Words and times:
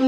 Hallo, 0.00 0.06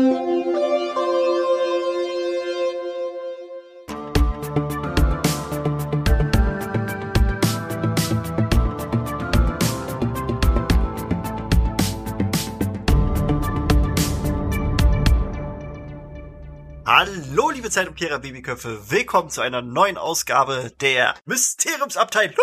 liebe 17.50 17.68
Zeitumkehrer 17.68 18.20
Babyköpfe. 18.20 18.90
Willkommen 18.90 19.28
zu 19.28 19.42
einer 19.42 19.60
neuen 19.60 19.98
Ausgabe 19.98 20.72
der 20.80 21.16
Mysteriumsabteilung. 21.26 22.38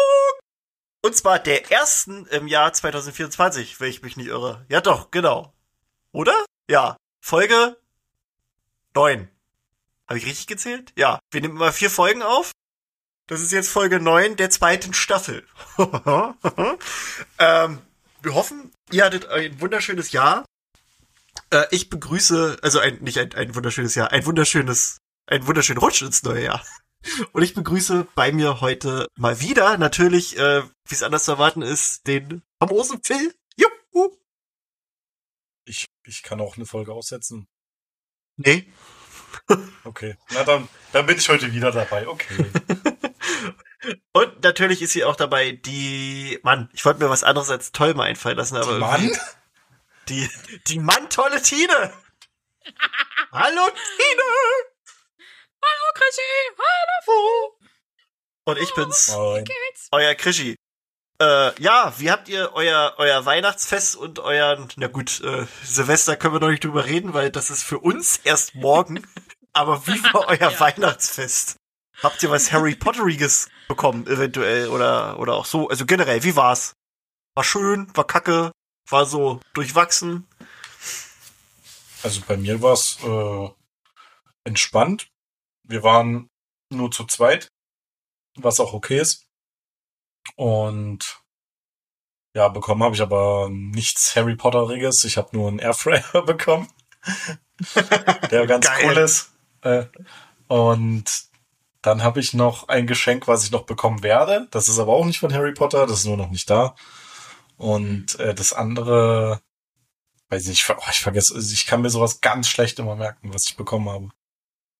Und 1.01 1.15
zwar 1.15 1.39
der 1.39 1.71
ersten 1.71 2.27
im 2.27 2.47
Jahr 2.47 2.73
2024, 2.73 3.79
wenn 3.79 3.89
ich 3.89 4.03
mich 4.03 4.17
nicht 4.17 4.27
irre. 4.27 4.67
Ja 4.69 4.81
doch, 4.81 5.09
genau. 5.09 5.51
Oder? 6.11 6.45
Ja. 6.69 6.95
Folge 7.19 7.77
9. 8.95 9.29
Habe 10.07 10.19
ich 10.19 10.25
richtig 10.25 10.47
gezählt? 10.47 10.93
Ja. 10.97 11.19
Wir 11.31 11.41
nehmen 11.41 11.55
immer 11.55 11.71
vier 11.71 11.89
Folgen 11.89 12.23
auf. 12.23 12.51
Das 13.27 13.41
ist 13.41 13.51
jetzt 13.51 13.69
Folge 13.69 13.99
9 13.99 14.37
der 14.37 14.49
zweiten 14.49 14.93
Staffel. 14.93 15.45
ähm, 17.37 17.79
wir 18.21 18.33
hoffen, 18.33 18.71
ihr 18.91 19.05
hattet 19.05 19.27
ein 19.27 19.61
wunderschönes 19.61 20.11
Jahr. 20.11 20.45
Äh, 21.51 21.65
ich 21.69 21.89
begrüße, 21.89 22.57
also 22.61 22.79
ein, 22.79 22.97
nicht 23.01 23.19
ein, 23.19 23.33
ein 23.35 23.53
wunderschönes 23.53 23.93
Jahr, 23.93 24.11
ein 24.11 24.25
wunderschönes, 24.25 24.97
ein 25.27 25.45
wunderschönen 25.45 25.79
Rutsch 25.79 26.01
ins 26.01 26.23
neue 26.23 26.45
Jahr. 26.45 26.65
Und 27.31 27.43
ich 27.43 27.53
begrüße 27.53 28.07
bei 28.15 28.31
mir 28.31 28.61
heute 28.61 29.07
mal 29.15 29.39
wieder, 29.41 29.77
natürlich, 29.77 30.37
äh, 30.37 30.63
wie 30.63 30.95
es 30.95 31.03
anders 31.03 31.25
zu 31.25 31.31
erwarten 31.31 31.61
ist, 31.61 32.07
den 32.07 32.41
famosen 32.59 32.99
Phil. 33.03 33.33
Juhu. 33.55 34.17
Ich, 36.09 36.23
kann 36.23 36.41
auch 36.41 36.57
eine 36.57 36.65
Folge 36.65 36.91
aussetzen. 36.93 37.47
Nee. 38.37 38.71
Okay. 39.83 40.17
Na 40.31 40.43
dann, 40.43 40.67
dann 40.91 41.05
bin 41.05 41.17
ich 41.17 41.29
heute 41.29 41.53
wieder 41.53 41.71
dabei. 41.71 42.07
Okay. 42.07 42.51
Und 44.11 44.43
natürlich 44.43 44.81
ist 44.81 44.93
hier 44.93 45.07
auch 45.07 45.15
dabei 45.15 45.51
die, 45.51 46.39
Mann, 46.41 46.69
ich 46.73 46.83
wollte 46.83 46.99
mir 47.03 47.09
was 47.11 47.23
anderes 47.23 47.49
als 47.51 47.71
toll 47.71 47.93
mal 47.93 48.05
einfallen 48.05 48.37
lassen, 48.37 48.57
aber 48.57 48.77
Mann? 48.79 49.03
irgendwie- 49.03 49.19
die, 50.09 50.29
die 50.67 50.79
Mann 50.79 51.09
tolle 51.11 51.41
Tine. 51.41 51.93
Hallo 53.31 53.67
Tine. 53.67 54.23
Hallo 55.61 55.91
Chrissy, 55.93 56.21
hallo 56.57 57.57
Und 58.45 58.57
ich 58.57 58.73
bin's, 58.73 59.09
Moin. 59.09 59.45
geht's? 59.45 59.87
euer 59.91 60.15
Krischi. 60.15 60.55
Äh, 61.21 61.61
ja, 61.61 61.93
wie 61.97 62.11
habt 62.11 62.29
ihr 62.29 62.51
euer, 62.53 62.93
euer 62.97 63.25
Weihnachtsfest 63.25 63.97
und 63.97 64.19
euren, 64.19 64.69
na 64.77 64.87
gut, 64.87 65.19
äh, 65.21 65.45
Silvester 65.63 66.15
können 66.15 66.35
wir 66.35 66.39
noch 66.39 66.49
nicht 66.49 66.63
drüber 66.63 66.85
reden, 66.85 67.13
weil 67.13 67.29
das 67.29 67.49
ist 67.49 67.63
für 67.63 67.79
uns 67.79 68.17
erst 68.23 68.55
morgen. 68.55 69.05
Aber 69.53 69.85
wie 69.87 70.01
war 70.13 70.27
euer 70.27 70.51
Ja. 70.51 70.59
Weihnachtsfest? 70.59 71.57
Habt 72.01 72.23
ihr 72.23 72.29
was 72.31 72.53
Harry 72.53 72.75
Potteriges 72.75 73.49
bekommen, 73.67 74.07
eventuell, 74.07 74.69
oder, 74.69 75.19
oder 75.19 75.33
auch 75.33 75.45
so? 75.45 75.67
Also 75.67 75.85
generell, 75.85 76.23
wie 76.23 76.37
war's? 76.37 76.73
War 77.35 77.43
schön, 77.43 77.91
war 77.95 78.07
kacke, 78.07 78.51
war 78.89 79.05
so 79.05 79.41
durchwachsen. 79.53 80.25
Also 82.01 82.21
bei 82.25 82.37
mir 82.37 82.61
war 82.61 82.73
es 82.73 82.97
äh, 83.03 83.49
entspannt. 84.45 85.09
Wir 85.63 85.83
waren 85.83 86.29
nur 86.71 86.89
zu 86.91 87.03
zweit, 87.05 87.49
was 88.37 88.61
auch 88.61 88.71
okay 88.71 88.99
ist. 89.01 89.25
Und 90.35 91.21
ja, 92.35 92.47
bekommen 92.47 92.83
habe 92.83 92.95
ich 92.95 93.01
aber 93.01 93.49
nichts 93.51 94.15
Harry 94.15 94.35
Potteriges. 94.35 95.03
Ich 95.03 95.17
habe 95.17 95.35
nur 95.35 95.47
einen 95.47 95.59
Airfryer 95.59 96.21
bekommen, 96.25 96.67
der 98.31 98.47
ganz 98.47 98.65
Geil. 98.65 98.85
cool 98.85 98.97
ist. 98.97 99.31
Äh, 99.61 99.85
und 100.47 101.29
dann 101.81 102.03
habe 102.03 102.19
ich 102.19 102.33
noch 102.33 102.67
ein 102.67 102.87
Geschenk, 102.87 103.27
was 103.27 103.43
ich 103.43 103.51
noch 103.51 103.63
bekommen 103.63 104.03
werde. 104.03 104.47
Das 104.51 104.67
ist 104.67 104.79
aber 104.79 104.93
auch 104.93 105.05
nicht 105.05 105.19
von 105.19 105.33
Harry 105.33 105.53
Potter, 105.53 105.87
das 105.87 105.99
ist 105.99 106.05
nur 106.05 106.17
noch 106.17 106.29
nicht 106.29 106.49
da. 106.49 106.75
Und 107.57 108.19
äh, 108.19 108.33
das 108.33 108.53
andere, 108.53 109.41
weiß 110.29 110.47
nicht, 110.47 110.69
oh, 110.69 110.75
ich 110.89 110.99
vergesse, 110.99 111.35
also 111.35 111.53
ich 111.53 111.65
kann 111.65 111.81
mir 111.81 111.89
sowas 111.89 112.21
ganz 112.21 112.47
schlecht 112.47 112.79
immer 112.79 112.95
merken, 112.95 113.33
was 113.33 113.47
ich 113.47 113.57
bekommen 113.57 113.89
habe. 113.89 114.09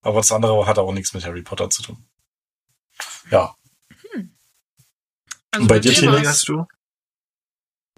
Aber 0.01 0.17
das 0.17 0.31
andere 0.31 0.65
hat 0.65 0.77
auch 0.79 0.93
nichts 0.93 1.13
mit 1.13 1.25
Harry 1.25 1.41
Potter 1.41 1.69
zu 1.69 1.81
tun. 1.81 2.05
Ja, 3.31 3.55
Also 5.51 5.63
Und 5.63 5.67
bei 5.67 5.79
dir, 5.79 5.91
war's- 6.07 6.27
hast 6.27 6.47
du? 6.49 6.65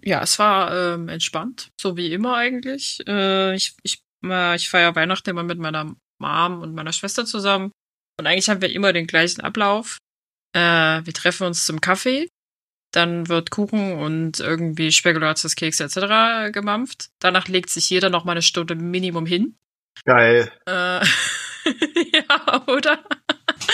Ja, 0.04 0.22
es 0.22 0.38
war 0.38 0.94
ähm, 0.94 1.08
entspannt, 1.08 1.70
so 1.80 1.96
wie 1.96 2.12
immer 2.12 2.36
eigentlich. 2.36 3.00
Äh, 3.06 3.54
ich 3.54 3.74
ich, 3.84 4.02
äh, 4.24 4.56
ich 4.56 4.68
feiere 4.68 4.96
Weihnachten 4.96 5.30
immer 5.30 5.44
mit 5.44 5.58
meiner 5.58 5.94
Mom 6.20 6.60
und 6.60 6.74
meiner 6.74 6.92
Schwester 6.92 7.24
zusammen. 7.24 7.70
Und 8.18 8.26
eigentlich 8.26 8.48
haben 8.50 8.60
wir 8.62 8.72
immer 8.72 8.92
den 8.92 9.06
gleichen 9.06 9.40
Ablauf. 9.42 9.98
Äh, 10.54 10.60
wir 11.04 11.12
treffen 11.14 11.46
uns 11.46 11.64
zum 11.64 11.80
Kaffee, 11.80 12.28
dann 12.92 13.28
wird 13.28 13.50
Kuchen 13.50 13.94
und 13.94 14.40
irgendwie 14.40 14.90
Spekulatiuskekse 14.92 15.84
etc. 15.84 16.52
gemampft. 16.52 17.10
Danach 17.20 17.46
legt 17.48 17.70
sich 17.70 17.88
jeder 17.88 18.10
noch 18.10 18.24
mal 18.24 18.32
eine 18.32 18.42
Stunde 18.42 18.74
Minimum 18.74 19.24
hin. 19.24 19.56
Geil. 20.04 20.50
Äh, 20.66 21.04
ja, 22.12 22.64
oder? 22.66 23.04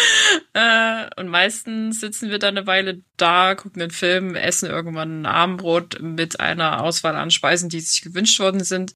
äh, 0.54 1.08
und 1.16 1.28
meistens 1.28 2.00
sitzen 2.00 2.30
wir 2.30 2.38
dann 2.38 2.56
eine 2.56 2.66
Weile 2.66 3.02
da, 3.16 3.54
gucken 3.54 3.80
den 3.80 3.90
Film, 3.90 4.34
essen 4.34 4.68
irgendwann 4.68 5.22
ein 5.22 5.26
Abendbrot 5.26 6.00
mit 6.00 6.40
einer 6.40 6.82
Auswahl 6.82 7.16
an 7.16 7.30
Speisen, 7.30 7.68
die 7.68 7.80
sich 7.80 8.02
gewünscht 8.02 8.40
worden 8.40 8.64
sind. 8.64 8.94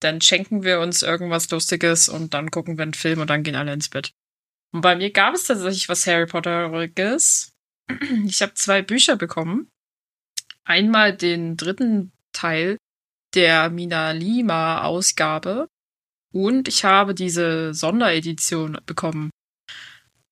Dann 0.00 0.20
schenken 0.20 0.62
wir 0.62 0.80
uns 0.80 1.02
irgendwas 1.02 1.50
Lustiges 1.50 2.08
und 2.08 2.34
dann 2.34 2.50
gucken 2.50 2.76
wir 2.78 2.82
einen 2.82 2.94
Film 2.94 3.20
und 3.20 3.30
dann 3.30 3.42
gehen 3.42 3.56
alle 3.56 3.72
ins 3.72 3.88
Bett. 3.88 4.12
Und 4.72 4.82
bei 4.82 4.96
mir 4.96 5.10
gab 5.10 5.34
es 5.34 5.44
tatsächlich 5.44 5.88
was 5.88 6.06
Harry 6.06 6.26
Potteriges. 6.26 7.52
Ich 8.26 8.42
habe 8.42 8.54
zwei 8.54 8.82
Bücher 8.82 9.16
bekommen. 9.16 9.70
Einmal 10.64 11.16
den 11.16 11.56
dritten 11.56 12.12
Teil 12.32 12.78
der 13.34 13.70
Mina 13.70 14.10
Lima 14.10 14.82
Ausgabe 14.82 15.68
und 16.32 16.68
ich 16.68 16.84
habe 16.84 17.14
diese 17.14 17.72
Sonderedition 17.72 18.78
bekommen. 18.84 19.30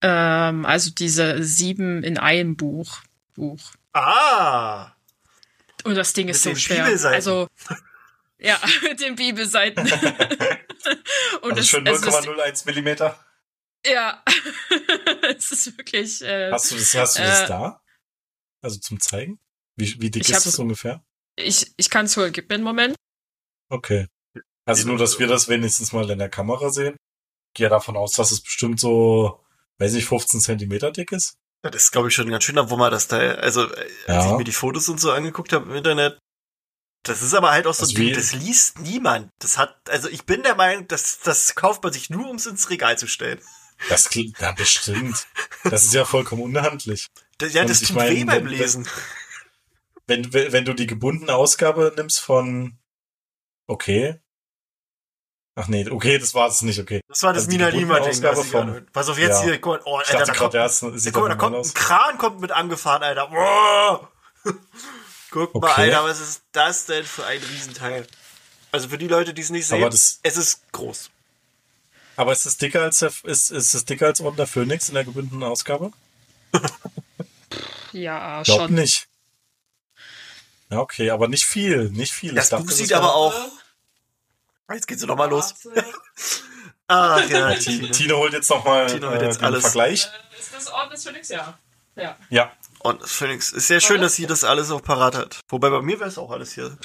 Ähm, 0.07 0.67
also 0.67 0.91
diese 0.91 1.43
sieben 1.43 2.03
in 2.05 2.19
einem 2.19 2.57
Buch. 2.57 2.99
Buch. 3.35 3.61
Ah. 3.95 4.93
Und 5.85 5.95
das 5.95 6.13
Ding 6.13 6.29
ist 6.29 6.45
Mit 6.45 6.57
so 6.57 6.59
den 6.59 6.61
schwer. 6.61 6.85
Bibelseiten. 6.85 7.15
Also, 7.15 7.49
ja, 8.39 8.61
mit 8.83 9.01
den 9.01 9.17
Bibelseiten. 9.17 9.83
Und 11.43 11.51
also 11.53 11.61
es, 11.61 11.69
schön 11.69 11.89
also 11.89 12.07
es, 12.07 12.15
0,01 12.27 12.67
Millimeter. 12.67 13.19
ja, 13.87 14.23
es 15.37 15.51
ist 15.53 15.79
wirklich. 15.79 16.21
Äh, 16.23 16.51
Hast 16.53 16.71
du 16.71 16.77
das, 16.77 16.95
hast 16.95 17.19
du 17.19 17.23
das 17.23 17.41
Äh, 17.43 17.49
da? 17.49 17.81
Also 18.61 18.79
zum 18.81 19.01
Zeigen? 19.01 19.39
Wie, 19.77 20.01
wie 20.01 20.11
dick 20.11 20.23
Ich 20.23 20.31
ist 20.31 20.47
das 20.47 20.59
ungefähr? 20.59 21.03
ich 21.37 21.73
ich 21.77 21.89
kann 21.91 22.05
es 22.07 22.17
holen. 22.17 22.33
Gib 22.33 22.49
mir 22.49 22.57
einen 22.57 22.65
Moment. 22.65 22.95
Okay. 23.71 24.07
Also 24.67 24.87
nur, 24.87 24.99
dass 24.99 25.19
wir 25.19 25.27
das 25.27 25.49
wenigstens 25.49 25.93
mal 25.93 26.09
in 26.11 26.19
der 26.19 26.29
Kamera 26.29 26.71
sehen. 26.71 26.97
Gehe 27.55 27.69
davon 27.69 27.97
aus, 27.97 28.13
dass 28.13 28.31
es 28.31 28.43
bestimmt 28.43 28.81
so, 28.81 29.44
weiß 29.79 29.93
nicht, 29.93 30.07
15 30.07 30.41
Zentimeter 30.41 30.91
dick 30.91 31.13
ist. 31.13 31.35
Das 31.63 31.75
ist, 31.77 31.93
glaube 31.93 32.09
ich, 32.09 32.15
schon 32.15 32.29
ganz 32.29 32.45
schön, 32.45 32.57
wo 32.71 32.77
man 32.77 32.91
das 32.91 33.09
da, 33.09 33.17
also, 33.19 33.63
äh, 33.73 33.81
als 34.07 34.25
Ja. 34.27 34.31
ich 34.33 34.39
mir 34.39 34.45
die 34.45 34.53
Fotos 34.53 34.89
und 34.89 35.01
so 35.01 35.13
angeguckt 35.13 35.53
habe 35.53 35.71
im 35.71 35.77
Internet, 35.77 36.19
das 37.05 37.23
ist 37.23 37.35
aber 37.35 37.51
halt 37.53 37.67
auch 37.67 37.75
so 37.75 37.83
Also 37.83 37.93
ein 37.95 37.97
Ding, 37.97 38.07
wie- 38.09 38.13
das 38.13 38.33
liest 38.35 38.79
niemand. 38.81 39.31
Das 39.39 39.59
hat, 39.59 39.77
also 39.91 40.09
ich 40.09 40.25
bin 40.25 40.43
der 40.43 40.55
Meinung, 40.57 40.87
das, 40.89 41.21
das 41.21 41.55
kauft 41.55 41.83
man 41.83 41.93
sich 41.93 42.11
nur, 42.11 42.29
um 42.29 42.37
es 42.37 42.47
ins 42.47 42.69
Regal 42.71 42.99
zu 42.99 43.07
stellen. 43.07 43.41
Das 43.89 44.09
klingt, 44.09 44.39
ja, 44.41 44.53
bestimmt. 44.53 45.27
Das 45.65 45.85
ist 45.85 45.95
ja 45.95 46.05
vollkommen 46.05 46.43
unhandlich. 46.43 47.07
Das, 47.39 47.53
ja, 47.53 47.63
Und 47.63 47.71
das 47.71 47.83
ich 47.83 47.89
tut 47.89 47.97
meine, 47.97 48.15
weh 48.15 48.25
beim 48.25 48.45
wenn- 48.45 48.47
Lesen. 48.53 48.89
Wenn, 50.07 50.33
wenn 50.35 50.65
du 50.67 50.75
die 50.75 50.87
gebundene 50.87 51.35
Ausgabe 51.35 51.93
nimmst 51.97 52.21
von, 52.21 52.79
okay. 53.67 54.21
Ach 55.57 55.69
nee, 55.69 55.89
okay, 55.89 56.19
das 56.19 56.35
war 56.35 56.49
es 56.49 56.63
nicht, 56.63 56.81
okay. 56.81 57.01
Das 57.09 57.23
war 57.23 57.33
das 57.33 57.45
also 57.45 57.57
Mina 57.57 57.67
was 57.73 58.45
ich 58.45 58.51
von- 58.51 58.87
Pass 58.93 59.09
auf, 59.09 59.19
jetzt 59.19 59.39
Ja. 59.39 59.43
hier, 59.45 59.61
guck 59.61 59.75
mal, 59.75 59.81
oh, 59.85 59.97
Alter, 59.99 60.13
dachte 60.13 60.19
da 60.19 60.33
gerade, 60.33 60.39
kommt, 60.41 60.55
der 60.55 60.61
erste 60.63 60.99
sieht 60.99 61.13
guck 61.15 61.23
mal, 61.23 61.29
da 61.29 61.35
kommt 61.37 61.57
ein. 61.57 61.75
Kran 61.75 62.19
kommt 62.19 62.41
mit 62.41 62.51
angefahren, 62.51 63.03
Alter. 63.05 63.31
Wow. 63.31 64.09
Guck 65.31 65.55
mal, 65.55 65.69
Okay. 65.71 65.83
Alter, 65.83 66.05
was 66.05 66.21
ist 66.21 66.43
das 66.53 66.87
denn 66.87 67.05
für 67.05 67.25
ein 67.27 67.41
Riesenteil? 67.41 68.07
Also 68.73 68.89
für 68.89 68.99
die 68.99 69.09
Leute, 69.09 69.33
die 69.35 69.43
es 69.43 69.51
nicht 69.51 69.67
sehen, 69.67 69.81
Aber 69.83 69.91
das, 69.91 70.19
es 70.23 70.37
ist 70.37 70.61
groß. 70.73 71.11
aber 72.17 72.33
ist 72.33 72.47
es 72.47 72.57
dicker 72.57 72.83
als 72.83 72.99
der, 73.01 73.13
ist, 73.25 73.51
ist 73.51 73.75
es 73.75 73.85
dicker 73.85 74.07
als 74.07 74.21
Orden 74.21 74.37
der 74.37 74.47
Phönix 74.47 74.89
in 74.89 74.95
der 74.95 75.05
gebundenen 75.05 75.43
Ausgabe? 75.45 75.93
Ja, 77.93 78.43
Glaub 78.43 78.61
schon. 78.63 78.75
nicht. 78.75 79.07
Ja, 80.71 80.81
okay, 80.81 81.11
aber 81.11 81.29
nicht 81.29 81.45
viel, 81.47 81.91
nicht 81.91 82.13
viel. 82.13 82.35
Das 82.35 82.45
Ich 82.47 82.51
dachte, 82.51 82.65
Buch 82.65 82.73
sieht 82.73 82.91
wäre- 82.91 83.01
aber 83.01 83.15
auch. 83.15 83.35
Jetzt 84.73 84.87
geht's 84.87 85.03
noch 85.05 85.17
mal 85.17 85.29
los. 85.29 85.55
Ach 86.87 87.29
ja, 87.29 87.51
Ja, 87.51 87.57
Ti- 87.59 87.91
Tino 87.91 88.17
holt 88.19 88.33
jetzt 88.33 88.51
nochmal 88.51 88.87
äh, 88.91 89.25
jetzt 89.25 89.39
den 89.41 89.45
alles. 89.45 89.63
Vergleich. 89.63 90.09
Ist 90.39 90.55
das 90.55 90.69
Orden 90.71 90.91
des 90.91 91.05
Phönix? 91.05 91.29
Ja. 91.29 91.59
Ja. 91.97 92.17
Ja, 92.29 92.53
Und 92.81 93.07
Phoenix, 93.09 93.53
ist 93.53 93.69
sehr 93.69 93.81
schön, 93.81 94.01
dass 94.01 94.17
sie 94.17 94.27
das 94.27 94.43
alles 94.45 94.71
auch 94.71 94.83
parat 94.83 95.15
hat. 95.15 95.41
Wobei 95.49 95.71
bei 95.71 95.81
mir 95.81 95.99
wäre 96.01 96.09
es 96.09 96.19
auch 96.19 96.31
alles 96.31 96.53
hier. 96.55 96.77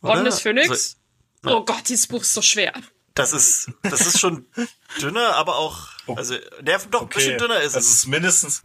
Orden 0.00 0.20
Oder? 0.20 0.24
des 0.24 0.40
Phönix? 0.40 0.96
Oh 1.44 1.64
Gott, 1.64 1.88
dieses 1.88 2.06
Buch 2.06 2.22
ist 2.22 2.32
so 2.32 2.42
schwer. 2.42 2.72
Das 3.14 3.32
ist, 3.34 3.70
das 3.82 4.00
ist 4.06 4.18
schon 4.18 4.46
dünner, 5.00 5.34
aber 5.34 5.56
auch, 5.56 5.88
Oh. 6.06 6.14
also, 6.14 6.34
der 6.60 6.78
doch 6.90 7.02
ein 7.02 7.08
bisschen 7.08 7.38
dünner 7.38 7.60
ist 7.60 7.76
Das 7.76 7.84
es. 7.84 7.90
ist 7.92 8.06
mindestens, 8.06 8.62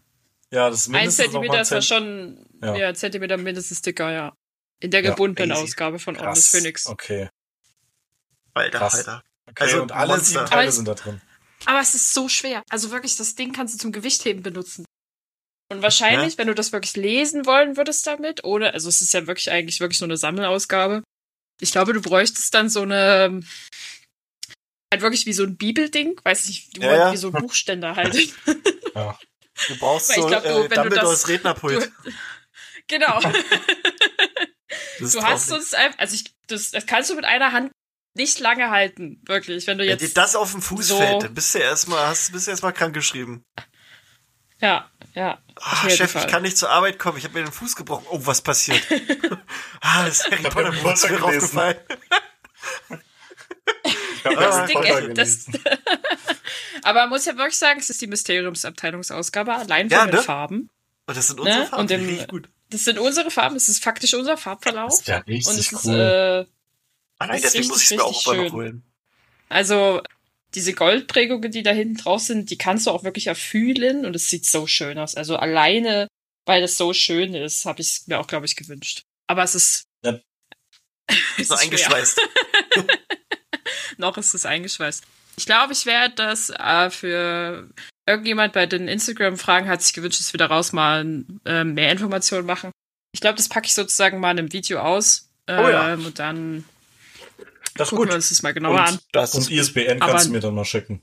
ja, 0.50 0.70
das 0.70 0.82
ist 0.82 0.88
Ein 0.88 0.92
mindestens 0.94 1.26
noch 1.28 1.32
Zentimeter 1.34 1.62
ist 1.62 1.72
ja 1.72 1.82
schon, 1.82 2.46
Ja. 2.64 2.76
ja, 2.76 2.94
Zentimeter 2.94 3.38
mindestens 3.38 3.82
dicker, 3.82 4.12
ja. 4.12 4.34
In 4.80 4.90
der 4.92 5.04
Ja, 5.04 5.10
gebundenen 5.12 5.52
easy. 5.52 5.64
Ausgabe 5.64 6.00
von. 6.00 6.18
Honest 6.20 6.50
Phoenix. 6.50 6.88
Okay, 6.88 7.30
Alter, 8.58 8.78
krass. 8.80 8.96
Alter. 8.96 9.24
okay. 9.50 9.64
Also 9.64 9.82
und 9.84 9.92
alle 9.92 10.08
Monster. 10.10 10.26
sieben 10.26 10.40
Aber 10.42 10.50
Teile 10.50 10.72
sind 10.72 10.88
da 10.88 10.94
drin. 10.96 11.22
Aber 11.66 11.80
es 11.80 11.96
ist 11.96 12.14
so 12.14 12.30
schwer. 12.30 12.64
Also 12.70 12.92
wirklich, 12.92 13.16
das 13.18 13.36
Ding 13.36 13.52
kannst 13.54 13.74
du 13.74 13.78
zum 13.80 13.92
Gewichtheben 13.92 14.44
benutzen. 14.44 14.86
Und 15.70 15.82
wahrscheinlich, 15.82 16.38
wenn 16.38 16.48
du 16.48 16.56
das 16.56 16.72
wirklich 16.72 16.96
lesen 16.96 17.46
wollen 17.46 17.76
würdest 17.76 18.08
damit, 18.08 18.44
oder, 18.46 18.74
also 18.74 18.88
es 18.88 19.02
ist 19.02 19.14
ja 19.14 19.28
wirklich 19.28 19.52
eigentlich 19.52 19.80
wirklich 19.82 20.00
nur 20.00 20.08
eine 20.08 20.16
Sammelausgabe. 20.18 21.04
Ich 21.60 21.72
glaube, 21.72 21.92
du 21.94 22.02
bräuchtest 22.02 22.54
dann 22.54 22.70
so 22.70 22.84
eine, 22.84 23.42
halt 24.94 25.02
wirklich 25.02 25.26
wie 25.26 25.34
so 25.34 25.44
ein 25.44 25.58
Bibelding, 25.58 26.20
weiß 26.24 26.48
nicht, 26.48 26.78
Ja, 26.78 26.96
ja. 26.96 27.12
wie 27.12 27.18
so 27.18 27.28
ein 27.28 27.34
Buchständer 27.34 27.96
halt. 27.98 28.16
Ja. 28.96 29.20
Du 29.68 29.78
brauchst 29.78 30.14
so 30.14 30.26
glaub, 30.28 30.44
du, 30.44 30.50
äh, 30.50 30.56
wenn 30.56 30.70
du 30.70 30.76
Dumbledores 30.76 31.22
das- 31.24 31.28
Rednerpult. 31.30 31.92
Du, 32.06 32.12
genau. 32.88 33.20
Du 35.00 35.22
hast 35.24 35.48
sonst 35.48 35.76
einfach, 35.76 36.00
also 36.00 36.16
ich, 36.16 36.34
das, 36.48 36.72
das 36.72 36.86
kannst 36.86 37.10
du 37.10 37.16
mit 37.16 37.26
einer 37.26 37.52
Hand 37.52 37.72
nicht 38.18 38.40
lange 38.40 38.70
halten, 38.70 39.22
wirklich. 39.26 39.66
Wenn 39.68 39.78
du 39.78 39.86
Wenn 39.88 39.98
dir 39.98 40.04
jetzt, 40.06 40.18
das 40.18 40.36
auf 40.36 40.52
den 40.52 40.62
Fuß 40.62 40.88
so- 40.88 40.98
fällt, 40.98 41.24
dann 41.24 41.34
bist 41.34 41.56
du 41.56 41.60
erstmal, 41.60 42.08
hast, 42.08 42.32
bist 42.34 42.48
du 42.48 42.52
erstmal 42.52 42.74
krank 42.74 42.94
geschrieben. 42.94 43.44
ja, 44.60 44.90
ja. 45.14 45.40
Ah, 45.56 45.84
jeden 45.86 45.98
Chef, 45.98 46.12
Fall. 46.12 46.26
ich 46.26 46.32
kann 46.32 46.42
nicht 46.44 46.58
zur 46.58 46.70
Arbeit 46.70 47.00
kommen. 47.00 47.18
Ich 47.18 47.24
habe 47.24 47.34
mir 47.40 47.46
den 47.46 47.52
Fuß 47.54 47.76
gebrochen. 47.76 48.06
Oh, 48.12 48.20
was 48.24 48.42
passiert? 48.42 48.82
ah, 49.82 50.06
das 50.06 50.24
Harry 50.26 50.44
Potter 50.44 50.70
ist 50.74 50.84
gelesen. 51.08 51.18
rausgefallen. 51.18 51.78
Das 54.24 54.66
Ding 54.68 54.84
ist, 54.84 55.18
das, 55.18 55.46
aber 56.84 57.02
man 57.02 57.10
muss 57.10 57.26
ja 57.26 57.36
wirklich 57.38 57.58
sagen, 57.58 57.80
es 57.80 57.90
ist 57.90 58.02
die 58.02 58.08
Mysteriumsabteilungsausgabe, 58.08 59.54
allein 59.54 59.90
von 59.90 59.98
Ja, 59.98 60.06
den 60.06 60.16
ne? 60.16 60.22
Farben. 60.22 60.70
Und 61.08 61.18
das 61.18 61.28
sind 61.28 61.40
unsere 61.40 61.60
Ne? 61.60 61.66
Farben, 61.68 61.82
Und 62.20 62.28
gut. 62.28 62.50
Das 62.70 62.84
sind 62.84 63.00
unsere 63.00 63.32
Farben, 63.32 63.56
es 63.56 63.70
ist 63.70 63.84
faktisch 63.84 64.14
unser 64.14 64.32
Das 64.34 64.42
Farbverlauf. 64.42 64.92
ist 65.00 65.08
ja 65.08 65.18
richtig 65.20 65.48
Und 65.48 65.60
es 65.60 65.72
ist, 65.72 65.86
cool. 65.86 66.46
äh, 66.46 66.46
Ah, 67.20 67.28
das 67.28 67.38
ist 67.38 67.44
deswegen 67.46 67.68
muss 67.70 67.78
ich 67.84 67.92
richtig, 67.92 67.98
mir 67.98 68.04
auch 68.06 68.28
immer 68.34 68.44
noch 68.44 68.54
holen. 68.54 68.84
also 69.50 70.02
diese 70.56 70.74
Goldprägungen, 70.74 71.52
die 71.52 71.64
da 71.64 71.72
hinten 71.72 71.98
drauf 71.98 72.22
sind, 72.22 72.50
die 72.50 72.58
kannst 72.58 72.88
du 72.88 72.92
auch 72.92 73.04
wirklich 73.04 73.28
erfühlen 73.28 74.06
und 74.06 74.16
es 74.16 74.30
sieht 74.30 74.46
so 74.46 74.66
schön 74.68 74.98
aus. 74.98 75.16
Also 75.16 75.36
alleine, 75.36 76.08
weil 76.46 76.64
es 76.64 76.78
so 76.78 76.94
schön 76.94 77.34
ist, 77.34 77.66
habe 77.66 77.82
ich 77.82 77.88
es 77.90 78.08
mir 78.08 78.20
auch, 78.20 78.28
glaube 78.28 78.46
ich, 78.46 78.56
gewünscht. 78.56 79.02
Aber 79.28 79.44
es 79.44 79.56
ist, 79.56 79.84
Ja. 80.06 80.20
es 81.38 81.50
ist 81.50 81.52
eingeschweißt. 81.52 82.22
Noch 83.98 84.18
ist 84.18 84.34
es 84.34 84.46
eingeschweißt. 84.46 85.04
Ich 85.38 85.46
glaube, 85.46 85.74
ich 85.74 85.86
werde 85.86 86.16
das 86.16 86.50
äh, 86.50 86.90
für 86.90 87.70
irgendjemand 88.08 88.54
bei 88.54 88.66
den 88.66 88.88
Instagram-Fragen 88.88 89.68
hat 89.68 89.82
sich 89.82 89.94
gewünscht, 89.94 90.20
dass 90.20 90.34
wir 90.34 90.38
daraus 90.38 90.72
mal 90.72 91.24
äh, 91.46 91.64
mehr 91.64 91.92
Informationen 91.92 92.46
machen. 92.46 92.72
Ich 93.12 93.22
glaube, 93.22 93.38
das 93.38 93.50
packe 93.50 93.68
ich 93.68 93.74
sozusagen 93.74 94.20
mal 94.20 94.32
in 94.32 94.40
einem 94.40 94.54
Video 94.54 94.80
aus. 94.80 95.30
Ähm, 95.48 95.60
Oh 95.66 95.70
ja. 95.70 95.94
Und 95.94 96.20
dann 96.20 96.64
Das 97.78 97.90
gucken 97.90 98.04
gut. 98.06 98.10
wir 98.10 98.16
uns 98.16 98.30
das 98.30 98.42
mal 98.42 98.54
genauer 98.54 98.80
an. 98.82 98.94
Und, 98.96 99.04
das 99.12 99.34
Und 99.36 99.50
ISBN 99.50 100.02
Aber- 100.02 100.12
kannst 100.14 100.28
du 100.28 100.32
mir 100.32 100.40
dann 100.40 100.56
mal 100.56 100.66
schicken. 100.66 101.02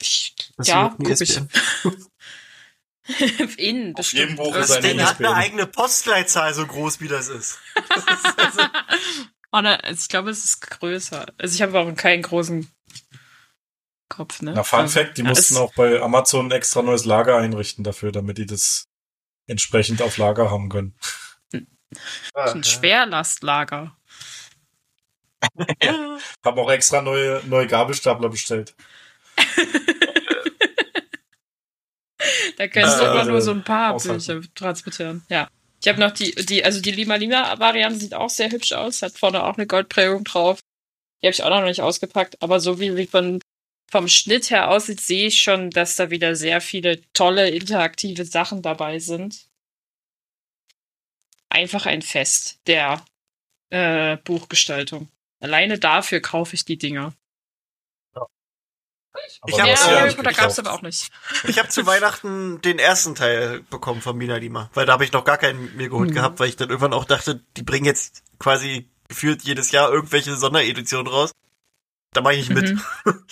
Ich, 0.00 0.34
Das 0.56 0.66
ja, 0.68 0.86
ist 0.86 0.92
ein 1.38 1.48
guck 1.82 2.00
ich. 3.18 3.58
Innen, 3.58 3.90
Auf 3.94 3.96
bestimmt. 3.98 4.20
jedem 4.20 4.36
Buch 4.36 4.54
ist 4.56 4.70
ein 4.70 4.82
Ding 4.82 5.00
hat 5.02 5.18
eine 5.18 5.28
ISBN. 5.28 5.34
eigene 5.42 5.66
Postleitzahl, 5.66 6.54
so 6.54 6.66
groß 6.66 7.00
wie 7.00 7.08
das 7.08 7.28
ist. 7.28 7.58
Das 7.88 8.04
ist 8.04 8.38
also, 8.38 8.60
Oh, 9.52 9.60
ne, 9.60 9.82
also 9.82 9.98
ich 10.00 10.08
glaube, 10.08 10.30
es 10.30 10.44
ist 10.44 10.60
größer. 10.60 11.26
Also 11.38 11.54
ich 11.56 11.62
habe 11.62 11.76
auch 11.78 11.92
keinen 11.96 12.22
großen 12.22 12.70
Kopf, 14.08 14.42
ne? 14.42 14.52
Na, 14.54 14.62
Fun 14.62 14.80
Also, 14.80 15.00
Fact, 15.00 15.18
die 15.18 15.22
ja, 15.22 15.28
mussten 15.28 15.56
auch 15.56 15.74
bei 15.74 16.00
Amazon 16.00 16.46
ein 16.46 16.52
extra 16.52 16.82
neues 16.82 17.04
Lager 17.04 17.36
einrichten 17.36 17.82
dafür, 17.82 18.12
damit 18.12 18.38
die 18.38 18.46
das 18.46 18.86
entsprechend 19.48 20.02
auf 20.02 20.18
Lager 20.18 20.52
haben 20.52 20.68
können. 20.68 20.94
Ein 22.34 22.64
Schwerlastlager. 22.64 23.96
Haben 26.44 26.58
auch 26.58 26.70
extra 26.70 27.02
neue, 27.02 27.42
neue 27.46 27.66
Gabelstapler 27.66 28.28
bestellt. 28.28 28.74
Da 32.56 32.68
kannst 32.68 33.00
du 33.00 33.04
Äh, 33.04 33.08
aber 33.08 33.24
nur 33.24 33.40
so 33.40 33.52
ein 33.52 33.64
paar. 33.64 33.96
Bücher 33.96 34.42
transportieren. 34.54 35.24
Ja. 35.30 35.48
Ich 35.82 35.88
habe 35.88 35.98
noch 35.98 36.10
die, 36.10 36.34
die, 36.34 36.62
also 36.62 36.82
die 36.82 36.90
Lima 36.90 37.14
Lima 37.16 37.58
Variante 37.58 37.98
sieht 37.98 38.12
auch 38.12 38.28
sehr 38.28 38.50
hübsch 38.50 38.72
aus, 38.72 39.00
hat 39.00 39.18
vorne 39.18 39.42
auch 39.42 39.56
eine 39.56 39.66
Goldprägung 39.66 40.24
drauf. 40.24 40.60
Die 41.22 41.26
habe 41.26 41.32
ich 41.32 41.42
auch 41.42 41.48
noch 41.48 41.64
nicht 41.64 41.80
ausgepackt, 41.80 42.42
aber 42.42 42.60
so 42.60 42.78
wie 42.78 42.94
sie 42.94 43.06
von, 43.06 43.40
vom 43.90 44.08
Schnitt 44.08 44.50
her 44.50 44.70
aussieht, 44.70 45.00
sehe 45.00 45.28
ich 45.28 45.40
schon, 45.40 45.70
dass 45.70 45.96
da 45.96 46.10
wieder 46.10 46.36
sehr 46.36 46.60
viele 46.60 47.00
tolle 47.14 47.48
interaktive 47.48 48.26
Sachen 48.26 48.60
dabei 48.60 48.98
sind. 48.98 49.46
Einfach 51.50 51.84
ein 51.86 52.00
Fest 52.02 52.60
der 52.66 53.04
äh, 53.70 54.16
Buchgestaltung. 54.18 55.08
Alleine 55.40 55.78
dafür 55.78 56.20
kaufe 56.20 56.54
ich 56.54 56.64
die 56.64 56.78
Dinger. 56.78 57.12
Aber 58.14 58.28
Ich 59.48 59.60
hab, 59.60 59.66
Ja, 59.66 59.76
Harry 59.76 60.10
Potter 60.14 60.30
gekauft. 60.30 60.38
gab's 60.38 60.58
aber 60.58 60.72
auch 60.72 60.82
nicht. 60.82 61.10
Ich 61.44 61.58
habe 61.58 61.68
zu 61.68 61.84
Weihnachten 61.86 62.60
den 62.62 62.78
ersten 62.78 63.14
Teil 63.14 63.60
bekommen 63.70 64.00
von 64.02 64.16
Mina 64.16 64.36
Lima, 64.36 64.70
weil 64.74 64.86
da 64.86 64.92
habe 64.92 65.04
ich 65.04 65.12
noch 65.12 65.24
gar 65.24 65.38
keinen 65.38 65.76
mir 65.76 65.88
geholt 65.88 66.10
Hm. 66.10 66.14
gehabt, 66.14 66.38
weil 66.40 66.48
ich 66.48 66.56
dann 66.56 66.68
irgendwann 66.70 66.92
auch 66.94 67.04
dachte, 67.04 67.42
die 67.56 67.62
bringen 67.62 67.86
jetzt 67.86 68.22
quasi 68.38 68.88
gefühlt 69.08 69.42
jedes 69.42 69.72
Jahr 69.72 69.90
irgendwelche 69.90 70.36
Sondereditionen 70.36 71.08
raus. 71.08 71.32
Da 72.12 72.20
mache 72.22 72.34
ich 72.34 72.48
nicht 72.48 72.60
mit. 72.60 72.70
Mhm. 72.74 72.82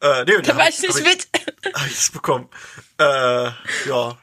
äh, 0.00 0.24
nee, 0.24 0.42
Da 0.42 0.56
war 0.56 0.68
ich 0.68 0.78
hab 0.78 0.82
nicht 0.82 0.98
ich, 0.98 1.04
mit. 1.04 1.28
Hab 1.74 1.86
ich 1.86 1.94
das 1.96 2.10
bekommen. 2.10 2.48
Äh, 2.98 3.50
ja. 3.88 4.18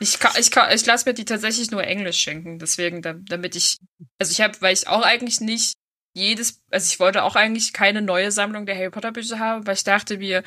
Ich, 0.00 0.18
ka- 0.20 0.34
ich, 0.38 0.50
ka- 0.50 0.72
ich 0.72 0.86
lasse 0.86 1.08
mir 1.08 1.14
die 1.14 1.24
tatsächlich 1.24 1.70
nur 1.70 1.82
Englisch 1.82 2.18
schenken, 2.20 2.58
deswegen, 2.58 3.02
da, 3.02 3.14
damit 3.14 3.56
ich, 3.56 3.78
also 4.18 4.30
ich 4.30 4.40
habe, 4.40 4.60
weil 4.60 4.72
ich 4.74 4.86
auch 4.88 5.02
eigentlich 5.02 5.40
nicht 5.40 5.74
jedes, 6.14 6.62
also 6.70 6.86
ich 6.92 7.00
wollte 7.00 7.22
auch 7.24 7.34
eigentlich 7.36 7.72
keine 7.72 8.00
neue 8.02 8.30
Sammlung 8.32 8.64
der 8.66 8.76
Harry 8.76 8.90
Potter 8.90 9.12
Bücher 9.12 9.38
haben, 9.38 9.66
weil 9.66 9.74
ich 9.74 9.84
dachte 9.84 10.18
mir, 10.18 10.44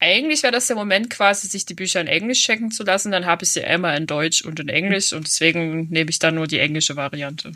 eigentlich 0.00 0.42
wäre 0.42 0.52
das 0.52 0.66
der 0.66 0.76
Moment 0.76 1.10
quasi, 1.10 1.46
sich 1.48 1.64
die 1.66 1.74
Bücher 1.74 2.00
in 2.00 2.06
Englisch 2.06 2.40
schenken 2.42 2.70
zu 2.70 2.82
lassen, 2.84 3.10
dann 3.10 3.26
habe 3.26 3.44
ich 3.44 3.52
sie 3.52 3.64
einmal 3.64 3.96
in 3.96 4.06
Deutsch 4.06 4.42
und 4.44 4.60
in 4.60 4.68
Englisch 4.68 5.12
und 5.12 5.26
deswegen 5.26 5.88
nehme 5.88 6.10
ich 6.10 6.18
dann 6.18 6.34
nur 6.34 6.46
die 6.46 6.58
englische 6.58 6.96
Variante. 6.96 7.52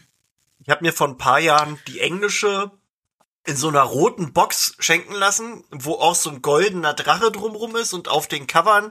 Ich 0.60 0.68
habe 0.68 0.84
mir 0.84 0.92
vor 0.92 1.08
ein 1.08 1.18
paar 1.18 1.38
Jahren 1.40 1.78
die 1.88 2.00
englische 2.00 2.70
in 3.46 3.56
so 3.56 3.68
einer 3.68 3.82
roten 3.82 4.32
Box 4.32 4.74
schenken 4.78 5.14
lassen, 5.14 5.64
wo 5.70 5.94
auch 5.94 6.14
so 6.14 6.30
ein 6.30 6.42
goldener 6.42 6.94
Drache 6.94 7.30
drumrum 7.32 7.76
ist 7.76 7.92
und 7.92 8.08
auf 8.08 8.28
den 8.28 8.46
Covern, 8.46 8.90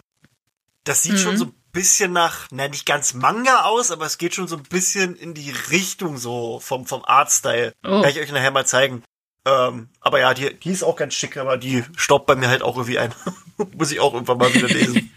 das 0.84 1.04
sieht 1.04 1.14
Mhm. 1.14 1.18
schon 1.18 1.38
so 1.38 1.46
ein 1.46 1.54
bisschen 1.78 2.12
nach, 2.12 2.48
na 2.50 2.68
nicht 2.68 2.88
ganz 2.88 3.14
Manga 3.14 3.66
aus, 3.66 3.92
aber 3.92 4.08
es 4.08 4.18
geht 4.18 4.34
schon 4.34 4.48
so 4.48 4.58
ein 4.58 4.64
bisschen 4.64 5.16
in 5.16 5.36
die 5.36 5.52
Richtung 5.70 6.18
so 6.18 6.60
vom, 6.60 6.88
vom 6.88 7.06
Artstyle. 7.06 7.76
Oh. 7.84 8.02
Kann 8.02 8.10
ich 8.10 8.20
euch 8.20 8.32
nachher 8.32 8.50
mal 8.50 8.66
zeigen. 8.66 9.04
Ähm, 9.46 9.90
aber 10.02 10.20
ja, 10.20 10.34
die, 10.34 10.56
die 10.56 10.72
ist 10.72 10.82
auch 10.82 10.96
ganz 10.96 11.14
schick, 11.14 11.38
aber 11.38 11.58
die 11.58 11.84
staubt 11.96 12.26
bei 12.26 12.36
mir 12.36 12.48
halt 12.48 12.64
auch 12.64 12.78
irgendwie 12.78 12.98
ein. 12.98 13.14
Muss 13.78 13.92
ich 13.92 14.00
auch 14.00 14.16
irgendwann 14.16 14.40
mal 14.40 14.52
wieder 14.52 14.68
lesen. 14.68 15.14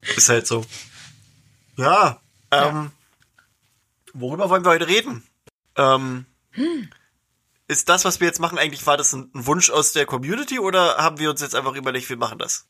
ist 0.16 0.28
halt 0.28 0.48
so. 0.48 0.66
Ja, 1.76 2.20
ähm, 2.50 2.90
worüber 4.12 4.50
wollen 4.50 4.64
wir 4.64 4.70
heute 4.70 4.88
reden? 4.88 5.22
Ähm, 5.76 6.26
ist 7.68 7.88
das, 7.88 8.04
was 8.04 8.18
wir 8.18 8.26
jetzt 8.26 8.40
machen, 8.40 8.58
eigentlich 8.58 8.84
war 8.84 8.96
das 8.96 9.12
ein 9.12 9.30
Wunsch 9.32 9.70
aus 9.70 9.92
der 9.92 10.06
Community 10.06 10.58
oder 10.58 10.96
haben 10.96 11.20
wir 11.20 11.30
uns 11.30 11.40
jetzt 11.40 11.54
einfach 11.54 11.76
überlegt, 11.76 12.08
wir 12.08 12.16
machen 12.16 12.38
das? 12.38 12.66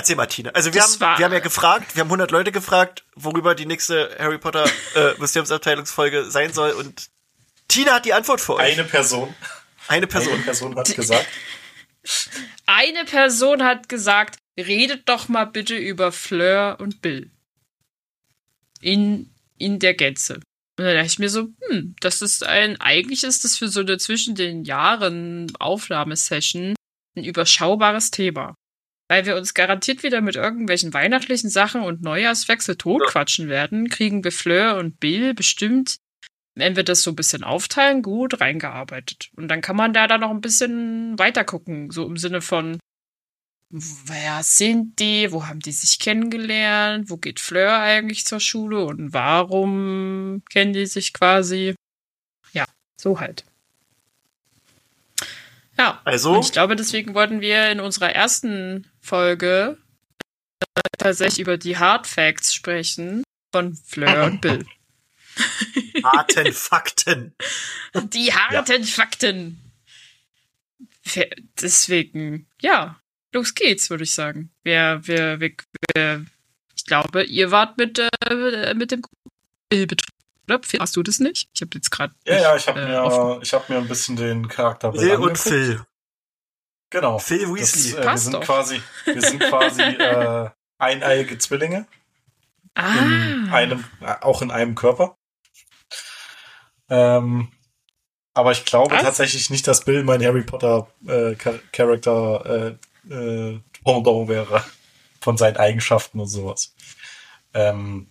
Erzähl 0.00 0.16
mal, 0.16 0.24
Tina. 0.24 0.48
Also 0.52 0.72
wir 0.72 0.80
Das 0.80 0.98
haben, 0.98 1.18
wir 1.18 1.26
haben 1.26 1.32
ja 1.34 1.40
gefragt, 1.40 1.94
wir 1.94 2.00
haben 2.00 2.08
100 2.08 2.30
Leute 2.30 2.52
gefragt, 2.52 3.04
worüber 3.16 3.54
die 3.54 3.66
nächste 3.66 4.16
Harry 4.18 4.38
Potter 4.38 4.64
äh, 4.94 5.12
Museumsabteilungsfolge 5.18 6.24
sein 6.30 6.54
soll 6.54 6.70
und 6.70 7.10
Tina 7.68 7.92
hat 7.92 8.06
die 8.06 8.14
Antwort 8.14 8.40
für 8.40 8.54
euch. 8.54 8.72
Eine 8.72 8.84
Person, 8.84 9.34
Eine 9.88 9.98
eine 9.98 10.06
Person. 10.06 10.42
Person 10.42 10.74
hat 10.74 10.96
gesagt, 10.96 11.26
Eine 12.64 13.04
Person 13.04 13.62
hat 13.62 13.90
gesagt, 13.90 14.38
redet 14.56 15.06
doch 15.06 15.28
mal 15.28 15.44
bitte 15.44 15.76
über 15.76 16.12
Fleur 16.12 16.78
und 16.80 17.02
Bill. 17.02 17.30
In, 18.80 19.34
in 19.58 19.80
der 19.80 19.92
Gänze. 19.92 20.36
Und 20.78 20.86
dann 20.86 20.94
dachte 20.94 21.08
ich 21.08 21.18
mir 21.18 21.28
so, 21.28 21.48
hm, 21.68 21.94
das 22.00 22.22
ist 22.22 22.42
ein, 22.42 22.80
eigentlich 22.80 23.22
ist 23.22 23.44
das 23.44 23.58
für 23.58 23.68
so 23.68 23.80
eine 23.80 23.98
zwischen 23.98 24.34
den 24.34 24.64
Jahren 24.64 25.52
Aufnahmesession 25.58 26.74
ein 27.14 27.24
überschaubares 27.24 28.10
Thema. 28.10 28.54
Weil 29.10 29.26
wir 29.26 29.34
uns 29.34 29.54
garantiert 29.54 30.04
wieder 30.04 30.20
mit 30.20 30.36
irgendwelchen 30.36 30.94
weihnachtlichen 30.94 31.50
Sachen 31.50 31.80
und 31.80 32.00
Neujahrswechsel 32.00 32.76
totquatschen 32.76 33.48
werden, 33.48 33.88
kriegen 33.88 34.22
wir 34.22 34.30
Fleur 34.30 34.76
und 34.76 35.00
Bill 35.00 35.34
bestimmt, 35.34 35.96
wenn 36.54 36.76
wir 36.76 36.84
das 36.84 37.02
so 37.02 37.10
ein 37.10 37.16
bisschen 37.16 37.42
aufteilen, 37.42 38.02
gut 38.02 38.40
reingearbeitet. 38.40 39.30
Und 39.34 39.48
dann 39.48 39.62
kann 39.62 39.74
man 39.74 39.92
da 39.92 40.06
dann 40.06 40.20
noch 40.20 40.30
ein 40.30 40.40
bisschen 40.40 41.18
weiter 41.18 41.42
gucken, 41.42 41.90
so 41.90 42.06
im 42.06 42.18
Sinne 42.18 42.40
von, 42.40 42.78
wer 43.70 44.44
sind 44.44 45.00
die, 45.00 45.32
wo 45.32 45.44
haben 45.48 45.58
die 45.58 45.72
sich 45.72 45.98
kennengelernt, 45.98 47.10
wo 47.10 47.16
geht 47.16 47.40
Fleur 47.40 47.80
eigentlich 47.80 48.26
zur 48.26 48.38
Schule 48.38 48.84
und 48.84 49.12
warum 49.12 50.44
kennen 50.50 50.72
die 50.72 50.86
sich 50.86 51.12
quasi? 51.12 51.74
Ja, 52.52 52.64
so 52.96 53.18
halt. 53.18 53.44
Ja. 55.76 56.00
Also? 56.04 56.38
Ich 56.38 56.52
glaube, 56.52 56.76
deswegen 56.76 57.14
wollten 57.14 57.40
wir 57.40 57.70
in 57.72 57.80
unserer 57.80 58.14
ersten 58.14 58.86
Folge 59.00 59.78
äh, 60.74 60.80
tatsächlich 60.98 61.40
über 61.40 61.56
die 61.58 61.78
Hard 61.78 62.06
Facts 62.06 62.54
sprechen 62.54 63.22
von 63.52 63.74
Fleur 63.74 64.24
und 64.26 64.40
Bill. 64.40 64.64
Harten 66.04 66.52
Fakten. 66.52 67.34
Die 67.94 68.32
harten 68.32 68.84
Fakten. 68.84 69.72
Wer- 71.14 71.30
Deswegen, 71.60 72.46
ja, 72.60 73.00
los 73.32 73.54
geht's, 73.54 73.90
würde 73.90 74.04
ich 74.04 74.12
sagen. 74.14 74.50
Wir, 74.62 75.00
wir, 75.04 75.40
wir, 75.40 75.52
wir, 75.94 76.26
ich 76.76 76.84
glaube, 76.84 77.22
ihr 77.24 77.50
wart 77.50 77.78
mit, 77.78 77.98
äh, 77.98 78.74
mit 78.74 78.90
dem 78.90 79.02
Bill 79.70 79.86
betroffen. 79.86 80.80
Hast 80.80 80.96
du 80.96 81.02
das 81.02 81.20
nicht? 81.20 81.48
Ich 81.54 81.60
habe 81.62 81.70
jetzt 81.74 81.90
gerade. 81.90 82.12
Ja, 82.26 82.40
ja, 82.40 82.56
ich 82.56 82.66
habe 82.66 82.80
äh, 82.80 82.86
mir, 82.86 83.40
ich 83.42 83.52
hab 83.52 83.68
mir 83.70 83.78
ein 83.78 83.86
bisschen 83.88 84.16
den 84.16 84.48
Charakter 84.48 84.88
und 84.92 84.98
angeguckt. 84.98 85.38
Phil. 85.38 85.80
Genau. 86.90 87.18
Phil 87.18 87.40
Das, 87.40 87.54
Weasley. 87.54 88.00
äh, 88.00 88.06
wir 88.06 88.18
sind 88.18 88.34
doch. 88.34 88.40
quasi, 88.42 88.82
wir 89.04 89.22
sind 89.22 89.40
quasi 89.40 89.80
äh, 89.82 90.50
eineiige 90.78 91.38
Zwillinge 91.38 91.86
Ah. 92.74 92.94
in 92.94 93.48
einem, 93.52 93.84
äh, 94.00 94.14
auch 94.20 94.42
in 94.42 94.50
einem 94.50 94.74
Körper. 94.76 95.16
Ähm, 96.88 97.52
aber 98.34 98.52
ich 98.52 98.64
glaube 98.64 98.94
Was? 98.94 99.02
tatsächlich 99.02 99.50
nicht, 99.50 99.66
dass 99.66 99.84
Bill 99.84 100.04
mein 100.04 100.22
Harry 100.24 100.42
Potter 100.42 100.88
äh, 101.06 101.34
Char- 101.36 101.58
Charakter 101.72 102.76
äh, 103.08 103.12
äh, 103.12 103.60
Pendant 103.84 104.28
wäre 104.28 104.64
von 105.20 105.36
seinen 105.36 105.56
Eigenschaften 105.56 106.20
und 106.20 106.28
sowas. 106.28 106.74
Ähm, 107.54 108.08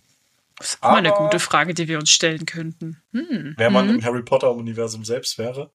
Das 0.58 0.72
ist 0.72 0.84
auch 0.84 0.92
mal 0.92 0.98
eine 0.98 1.12
gute 1.12 1.40
Frage, 1.40 1.74
die 1.74 1.88
wir 1.88 1.98
uns 2.00 2.12
stellen 2.12 2.46
könnten. 2.46 3.02
Hm. 3.14 3.54
wenn 3.58 3.74
man 3.74 3.88
hm. 3.90 3.96
im 3.96 4.04
Harry 4.04 4.24
Potter 4.24 4.52
Universum 4.52 5.06
selbst 5.06 5.38
wäre, 5.38 5.72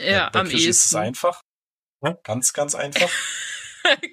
ja, 0.00 0.26
am 0.28 0.46
wirklich 0.46 0.66
ist 0.66 0.78
es 0.86 0.92
ehesten. 0.92 0.96
einfach. 0.98 1.42
Ja. 2.02 2.16
Ganz, 2.22 2.52
ganz 2.52 2.74
einfach. 2.74 3.10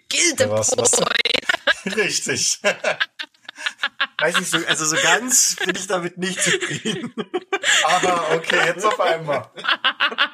Gilde 0.09 0.49
Was- 0.49 0.73
was- 0.77 0.91
Boy. 0.91 1.93
Richtig. 1.93 2.59
Weiß 4.19 4.39
ich 4.39 4.49
so, 4.49 4.57
also 4.67 4.85
so 4.85 4.95
ganz 5.01 5.55
bin 5.57 5.75
ich 5.75 5.87
damit 5.87 6.17
nicht 6.17 6.41
zufrieden. 6.41 7.13
Aber 7.83 8.31
okay, 8.31 8.65
jetzt 8.67 8.85
auf 8.85 8.99
einmal. 8.99 9.49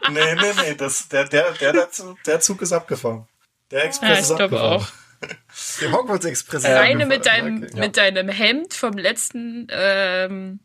Nee, 0.10 0.36
nee, 0.36 0.53
nee, 0.62 0.75
das, 0.75 1.08
der, 1.10 1.25
der, 1.27 1.51
der, 1.53 1.89
der, 2.25 2.39
Zug, 2.39 2.62
ist 2.62 2.72
abgefahren. 2.72 3.27
Der 3.72 3.86
Express 3.86 4.10
Ja, 4.10 4.13
ich 4.15 4.22
ist 4.22 4.27
glaube 4.36 4.43
abgefahren. 4.60 4.81
auch. 4.81 4.88
Der 5.81 5.91
Hogwarts 5.91 6.25
Express. 6.25 6.65
Reine 6.65 7.05
mit 7.05 7.27
deinem, 7.27 7.63
Okay. 7.63 7.72
ja. 7.75 7.79
mit 7.79 7.98
deinem 7.98 8.27
Hemd 8.29 8.74
vom 8.74 8.93
letzten 8.93 9.67
ähm, 9.70 10.60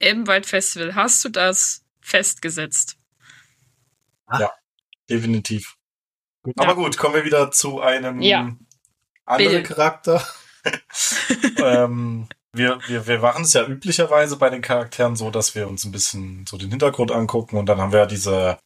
Elbenwald 0.00 0.44
Festival. 0.46 0.96
Hast 0.96 1.24
du 1.24 1.28
das 1.28 1.84
festgesetzt? 2.00 2.96
Definitiv. 5.08 5.75
Ja. 6.46 6.52
Aber 6.56 6.74
gut, 6.74 6.96
kommen 6.96 7.14
wir 7.14 7.24
wieder 7.24 7.50
zu 7.50 7.80
einem 7.80 8.20
Ja. 8.20 8.54
anderen 9.24 9.52
Bill. 9.52 9.62
Charakter. 9.62 10.26
ähm, 11.58 12.28
wir, 12.52 12.78
wir, 12.86 13.06
wir 13.06 13.18
machen 13.18 13.44
es 13.44 13.52
ja 13.52 13.66
üblicherweise 13.66 14.36
bei 14.36 14.50
den 14.50 14.62
Charakteren 14.62 15.16
so, 15.16 15.30
dass 15.30 15.54
wir 15.54 15.68
uns 15.68 15.84
ein 15.84 15.92
bisschen 15.92 16.46
so 16.48 16.56
den 16.56 16.70
Hintergrund 16.70 17.12
angucken 17.12 17.56
und 17.56 17.66
dann 17.66 17.80
haben 17.80 17.92
wir 17.92 18.00
ja 18.00 18.06
diese 18.06 18.58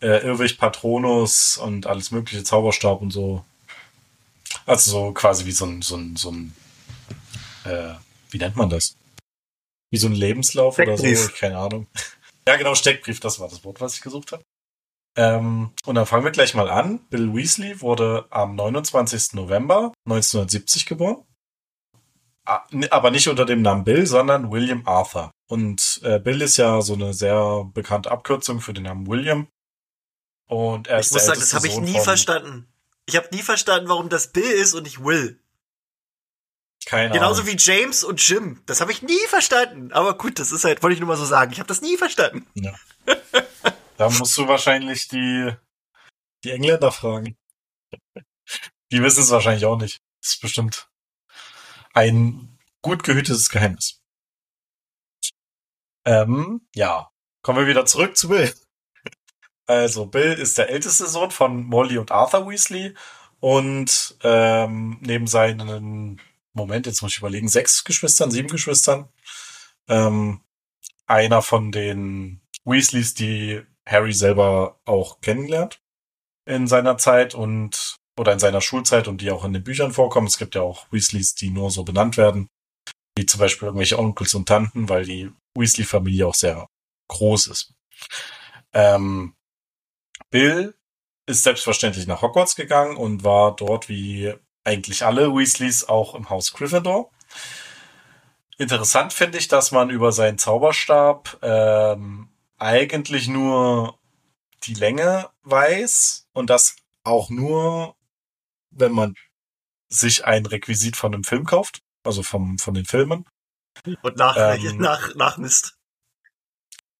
äh, 0.00 0.24
Irrwicht 0.26 0.58
Patronus 0.58 1.56
und 1.58 1.86
alles 1.86 2.10
mögliche 2.10 2.44
Zauberstab 2.44 3.00
und 3.02 3.10
so. 3.10 3.44
Also 4.66 4.90
so 4.90 5.12
quasi 5.12 5.44
wie 5.44 5.52
so 5.52 5.64
ein, 5.66 5.82
so 5.82 5.96
ein, 5.96 6.16
so 6.16 6.30
ein 6.30 6.54
äh, 7.64 7.94
wie 8.30 8.38
nennt 8.38 8.56
man 8.56 8.70
das? 8.70 8.96
Wie 9.90 9.98
so 9.98 10.06
ein 10.06 10.14
Lebenslauf 10.14 10.78
oder 10.78 10.96
so, 10.96 11.04
Steckbrief. 11.04 11.38
keine 11.38 11.58
Ahnung. 11.58 11.86
Ja, 12.48 12.56
genau, 12.56 12.74
Steckbrief, 12.74 13.20
das 13.20 13.38
war 13.38 13.48
das 13.48 13.62
Wort, 13.62 13.80
was 13.80 13.94
ich 13.94 14.00
gesucht 14.00 14.32
habe. 14.32 14.42
Ähm, 15.14 15.72
und 15.84 15.94
dann 15.94 16.06
fangen 16.06 16.24
wir 16.24 16.30
gleich 16.30 16.54
mal 16.54 16.70
an. 16.70 17.00
Bill 17.10 17.34
Weasley 17.34 17.80
wurde 17.80 18.26
am 18.30 18.54
29. 18.56 19.34
November 19.34 19.92
1970 20.06 20.86
geboren. 20.86 21.24
Ah, 22.44 22.64
Aber 22.90 23.10
nicht 23.10 23.28
unter 23.28 23.44
dem 23.44 23.62
Namen 23.62 23.84
Bill, 23.84 24.06
sondern 24.06 24.50
William 24.50 24.82
Arthur. 24.86 25.30
Und 25.48 26.00
äh, 26.02 26.18
Bill 26.18 26.40
ist 26.42 26.56
ja 26.56 26.80
so 26.80 26.94
eine 26.94 27.12
sehr 27.14 27.64
bekannte 27.72 28.10
Abkürzung 28.10 28.60
für 28.60 28.72
den 28.72 28.84
Namen 28.84 29.06
William. 29.06 29.46
Und 30.48 30.88
er 30.88 30.98
Ich 30.98 31.06
ist 31.06 31.12
muss 31.12 31.24
der 31.24 31.34
sagen, 31.34 31.40
das 31.40 31.54
habe 31.54 31.66
ich 31.68 31.78
nie 31.78 32.00
verstanden. 32.00 32.68
Ich 33.06 33.16
habe 33.16 33.28
nie 33.32 33.42
verstanden, 33.42 33.88
warum 33.88 34.08
das 34.08 34.32
Bill 34.32 34.42
ist 34.50 34.74
und 34.74 34.84
nicht 34.84 35.04
Will. 35.04 35.38
Keine 36.84 37.12
Genauso 37.12 37.42
Ahnung. 37.42 37.52
wie 37.54 37.56
James 37.58 38.02
und 38.02 38.26
Jim. 38.26 38.60
Das 38.66 38.80
habe 38.80 38.90
ich 38.90 39.02
nie 39.02 39.26
verstanden. 39.28 39.92
Aber 39.92 40.16
gut, 40.18 40.38
das 40.40 40.50
ist 40.50 40.64
halt, 40.64 40.82
wollte 40.82 40.94
ich 40.94 41.00
nur 41.00 41.08
mal 41.08 41.16
so 41.16 41.24
sagen. 41.24 41.52
Ich 41.52 41.58
habe 41.58 41.68
das 41.68 41.80
nie 41.80 41.96
verstanden. 41.96 42.46
Da 44.02 44.10
musst 44.10 44.36
du 44.36 44.48
wahrscheinlich 44.48 45.06
die, 45.06 45.52
die 46.42 46.50
Engländer 46.50 46.90
fragen. 46.90 47.38
Die 48.90 49.00
wissen 49.00 49.22
es 49.22 49.30
wahrscheinlich 49.30 49.64
auch 49.64 49.78
nicht. 49.78 50.02
Das 50.20 50.32
ist 50.32 50.40
bestimmt 50.40 50.90
ein 51.94 52.58
gut 52.80 53.04
gehütetes 53.04 53.48
Geheimnis. 53.48 54.02
Ähm, 56.04 56.66
ja. 56.74 57.12
Kommen 57.42 57.60
wir 57.60 57.68
wieder 57.68 57.86
zurück 57.86 58.16
zu 58.16 58.28
Bill. 58.28 58.52
Also, 59.66 60.06
Bill 60.06 60.32
ist 60.32 60.58
der 60.58 60.68
älteste 60.68 61.06
Sohn 61.06 61.30
von 61.30 61.62
Molly 61.62 61.96
und 61.98 62.10
Arthur 62.10 62.48
Weasley 62.48 62.96
und 63.38 64.16
ähm, 64.24 64.98
neben 65.00 65.28
seinen, 65.28 66.20
Moment, 66.54 66.86
jetzt 66.86 67.02
muss 67.02 67.12
ich 67.12 67.18
überlegen, 67.18 67.48
sechs 67.48 67.84
Geschwistern, 67.84 68.32
sieben 68.32 68.48
Geschwistern, 68.48 69.08
ähm, 69.86 70.40
einer 71.06 71.40
von 71.40 71.70
den 71.70 72.40
Weasleys, 72.64 73.14
die 73.14 73.64
Harry 73.86 74.12
selber 74.12 74.80
auch 74.84 75.20
kennenlernt 75.20 75.80
in 76.46 76.66
seiner 76.66 76.98
Zeit 76.98 77.34
und 77.34 77.96
oder 78.18 78.32
in 78.32 78.38
seiner 78.38 78.60
Schulzeit 78.60 79.08
und 79.08 79.20
die 79.20 79.30
auch 79.30 79.44
in 79.44 79.52
den 79.52 79.64
Büchern 79.64 79.92
vorkommen. 79.92 80.26
Es 80.26 80.38
gibt 80.38 80.54
ja 80.54 80.62
auch 80.62 80.86
Weasleys, 80.90 81.34
die 81.34 81.50
nur 81.50 81.70
so 81.70 81.82
benannt 81.82 82.16
werden, 82.16 82.48
wie 83.16 83.26
zum 83.26 83.40
Beispiel 83.40 83.66
irgendwelche 83.66 83.98
Onkels 83.98 84.34
und 84.34 84.46
Tanten, 84.46 84.88
weil 84.88 85.04
die 85.04 85.30
Weasley-Familie 85.56 86.26
auch 86.26 86.34
sehr 86.34 86.66
groß 87.08 87.46
ist. 87.48 87.72
Ähm, 88.74 89.34
Bill 90.30 90.74
ist 91.26 91.42
selbstverständlich 91.42 92.06
nach 92.06 92.22
Hogwarts 92.22 92.56
gegangen 92.56 92.96
und 92.96 93.24
war 93.24 93.56
dort 93.56 93.88
wie 93.88 94.34
eigentlich 94.64 95.04
alle 95.04 95.34
Weasleys 95.34 95.84
auch 95.88 96.14
im 96.14 96.30
Haus 96.30 96.52
Gryffindor. 96.52 97.10
Interessant 98.58 99.12
finde 99.12 99.38
ich, 99.38 99.48
dass 99.48 99.72
man 99.72 99.90
über 99.90 100.12
seinen 100.12 100.38
Zauberstab 100.38 101.38
ähm, 101.42 102.31
eigentlich 102.62 103.28
nur 103.28 103.98
die 104.64 104.74
Länge 104.74 105.30
weiß 105.42 106.28
und 106.32 106.48
das 106.48 106.76
auch 107.04 107.30
nur, 107.30 107.96
wenn 108.70 108.92
man 108.92 109.14
sich 109.88 110.24
ein 110.24 110.46
Requisit 110.46 110.96
von 110.96 111.12
einem 111.12 111.24
Film 111.24 111.44
kauft, 111.44 111.82
also 112.04 112.22
vom, 112.22 112.58
von 112.58 112.74
den 112.74 112.84
Filmen. 112.84 113.26
Und 114.02 114.16
nach, 114.16 114.36
Ähm. 114.36 114.76
nach, 114.78 115.14
nach 115.16 115.36
Mist. 115.36 115.76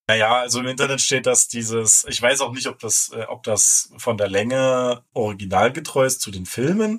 Naja, 0.08 0.40
also 0.40 0.60
im 0.60 0.66
Internet 0.66 1.00
steht, 1.00 1.26
dass 1.26 1.46
dieses, 1.46 2.04
ich 2.08 2.20
weiß 2.20 2.40
auch 2.40 2.52
nicht, 2.52 2.66
ob 2.66 2.80
das, 2.80 3.10
äh, 3.14 3.24
ob 3.28 3.44
das 3.44 3.92
von 3.98 4.16
der 4.18 4.28
Länge 4.28 5.04
originalgetreu 5.12 6.04
ist 6.04 6.20
zu 6.20 6.32
den 6.32 6.44
Filmen, 6.44 6.98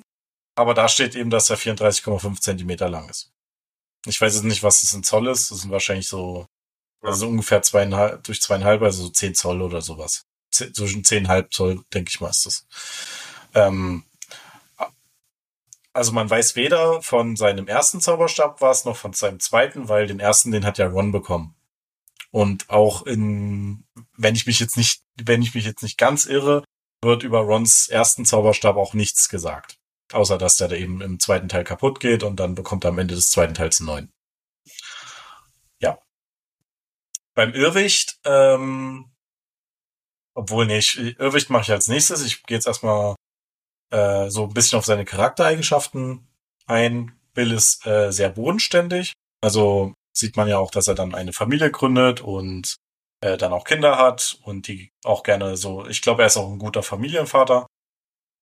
aber 0.56 0.72
da 0.72 0.88
steht 0.88 1.14
eben, 1.14 1.30
dass 1.30 1.50
er 1.50 1.58
34,5 1.58 2.40
Zentimeter 2.40 2.88
lang 2.88 3.08
ist. 3.10 3.30
Ich 4.06 4.20
weiß 4.20 4.34
jetzt 4.34 4.44
nicht, 4.44 4.62
was 4.62 4.80
das 4.80 4.94
in 4.94 5.02
Zoll 5.02 5.28
ist. 5.28 5.50
Das 5.50 5.60
sind 5.60 5.70
wahrscheinlich 5.70 6.08
so, 6.08 6.46
also 7.04 7.28
ungefähr 7.28 7.62
zweieinhalb, 7.62 8.24
durch 8.24 8.40
zweieinhalb, 8.40 8.82
also 8.82 9.04
so 9.04 9.10
10 9.10 9.34
Zoll 9.34 9.62
oder 9.62 9.80
sowas. 9.80 10.24
Zwischen 10.50 11.02
10,5 11.02 11.50
Zoll, 11.50 11.84
denke 11.92 12.10
ich 12.10 12.20
mal, 12.20 12.30
ist 12.30 12.46
das. 12.46 12.66
Ähm, 13.54 14.04
also 15.92 16.12
man 16.12 16.28
weiß 16.28 16.56
weder 16.56 17.02
von 17.02 17.36
seinem 17.36 17.68
ersten 17.68 18.00
Zauberstab 18.00 18.60
was, 18.60 18.84
noch 18.84 18.96
von 18.96 19.12
seinem 19.12 19.40
zweiten, 19.40 19.88
weil 19.88 20.06
den 20.06 20.20
ersten, 20.20 20.50
den 20.50 20.64
hat 20.64 20.78
ja 20.78 20.88
Ron 20.88 21.12
bekommen. 21.12 21.54
Und 22.30 22.68
auch 22.68 23.06
in, 23.06 23.84
wenn 24.16 24.34
ich 24.34 24.46
mich 24.46 24.58
jetzt 24.58 24.76
nicht, 24.76 25.02
wenn 25.22 25.40
ich 25.40 25.54
mich 25.54 25.64
jetzt 25.64 25.82
nicht 25.82 25.96
ganz 25.98 26.26
irre, 26.26 26.64
wird 27.00 27.22
über 27.22 27.40
Rons 27.40 27.86
ersten 27.86 28.24
Zauberstab 28.24 28.76
auch 28.76 28.94
nichts 28.94 29.28
gesagt. 29.28 29.78
Außer, 30.12 30.36
dass 30.36 30.56
der 30.56 30.68
da 30.68 30.76
eben 30.76 31.00
im 31.00 31.20
zweiten 31.20 31.48
Teil 31.48 31.62
kaputt 31.64 32.00
geht 32.00 32.24
und 32.24 32.40
dann 32.40 32.56
bekommt 32.56 32.84
er 32.84 32.90
am 32.90 32.98
Ende 32.98 33.14
des 33.14 33.30
zweiten 33.30 33.54
Teils 33.54 33.78
einen 33.78 33.86
neuen. 33.86 34.12
Ja. 35.78 35.98
Beim 37.34 37.52
Irrwicht, 37.52 38.18
ähm, 38.24 39.10
obwohl, 40.34 40.66
nee, 40.66 40.78
ich, 40.78 40.98
Irrwicht 40.98 41.50
mache 41.50 41.62
ich 41.62 41.70
als 41.70 41.88
nächstes. 41.88 42.24
Ich 42.24 42.42
gehe 42.44 42.56
jetzt 42.56 42.66
erstmal 42.66 43.14
äh, 43.90 44.28
so 44.30 44.44
ein 44.44 44.54
bisschen 44.54 44.78
auf 44.78 44.84
seine 44.84 45.04
Charaktereigenschaften 45.04 46.26
ein. 46.66 47.18
Bill 47.34 47.52
ist 47.52 47.86
äh, 47.86 48.12
sehr 48.12 48.30
bodenständig. 48.30 49.12
Also 49.40 49.94
sieht 50.16 50.36
man 50.36 50.48
ja 50.48 50.58
auch, 50.58 50.70
dass 50.70 50.88
er 50.88 50.94
dann 50.94 51.14
eine 51.14 51.32
Familie 51.32 51.70
gründet 51.70 52.20
und 52.20 52.76
äh, 53.20 53.36
dann 53.36 53.52
auch 53.52 53.64
Kinder 53.64 53.98
hat 53.98 54.38
und 54.42 54.68
die 54.68 54.90
auch 55.04 55.22
gerne 55.22 55.56
so, 55.56 55.86
ich 55.86 56.02
glaube, 56.02 56.22
er 56.22 56.26
ist 56.26 56.36
auch 56.36 56.50
ein 56.50 56.58
guter 56.58 56.82
Familienvater 56.82 57.66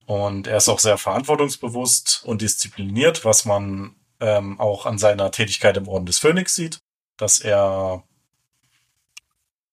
und 0.06 0.46
er 0.46 0.58
ist 0.58 0.68
auch 0.68 0.78
sehr 0.78 0.98
verantwortungsbewusst 0.98 2.22
und 2.24 2.42
diszipliniert, 2.42 3.24
was 3.24 3.44
man 3.44 3.96
ähm, 4.20 4.60
auch 4.60 4.86
an 4.86 4.98
seiner 4.98 5.30
Tätigkeit 5.30 5.76
im 5.76 5.88
Orden 5.88 6.06
des 6.06 6.18
Phönix 6.18 6.54
sieht, 6.54 6.78
dass 7.16 7.38
er 7.38 8.04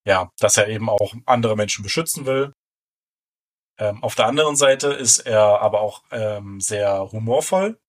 ja, 0.06 0.32
dass 0.40 0.58
er 0.58 0.68
eben 0.68 0.90
auch 0.90 1.14
andere 1.26 1.56
Menschen 1.56 1.84
beschützen 1.84 2.26
will. 2.26 2.54
Ähm, 3.80 4.04
auf 4.04 4.16
der 4.16 4.28
anderen 4.28 4.56
Seite 4.56 4.90
ist 4.90 5.20
er 5.20 5.62
aber 5.62 5.82
auch 5.82 6.04
ähm, 6.12 6.60
sehr 6.60 7.12
humorvoll. 7.12 7.80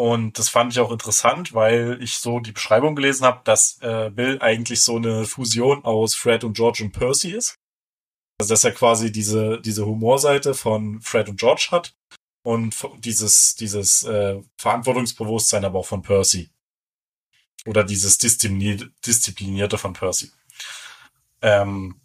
Und 0.00 0.38
das 0.38 0.48
fand 0.48 0.72
ich 0.72 0.80
auch 0.80 0.90
interessant, 0.90 1.52
weil 1.52 1.98
ich 2.02 2.16
so 2.16 2.40
die 2.40 2.52
Beschreibung 2.52 2.96
gelesen 2.96 3.26
habe, 3.26 3.42
dass 3.44 3.78
äh, 3.82 4.10
Bill 4.10 4.38
eigentlich 4.40 4.82
so 4.82 4.96
eine 4.96 5.26
Fusion 5.26 5.84
aus 5.84 6.14
Fred 6.14 6.42
und 6.42 6.56
George 6.56 6.82
und 6.82 6.92
Percy 6.92 7.32
ist. 7.32 7.56
Also 8.40 8.54
dass 8.54 8.64
er 8.64 8.72
quasi 8.72 9.12
diese, 9.12 9.60
diese 9.60 9.84
Humorseite 9.84 10.54
von 10.54 11.02
Fred 11.02 11.28
und 11.28 11.38
George 11.38 11.68
hat 11.70 11.94
und 12.42 12.74
dieses, 13.04 13.54
dieses 13.56 14.02
äh, 14.04 14.40
Verantwortungsbewusstsein 14.56 15.66
aber 15.66 15.80
auch 15.80 15.86
von 15.86 16.00
Percy. 16.00 16.50
Oder 17.66 17.84
dieses 17.84 18.16
Disziplinierte 18.16 19.76
von 19.76 19.92
Percy. 19.92 20.32
Ähm, 21.42 22.00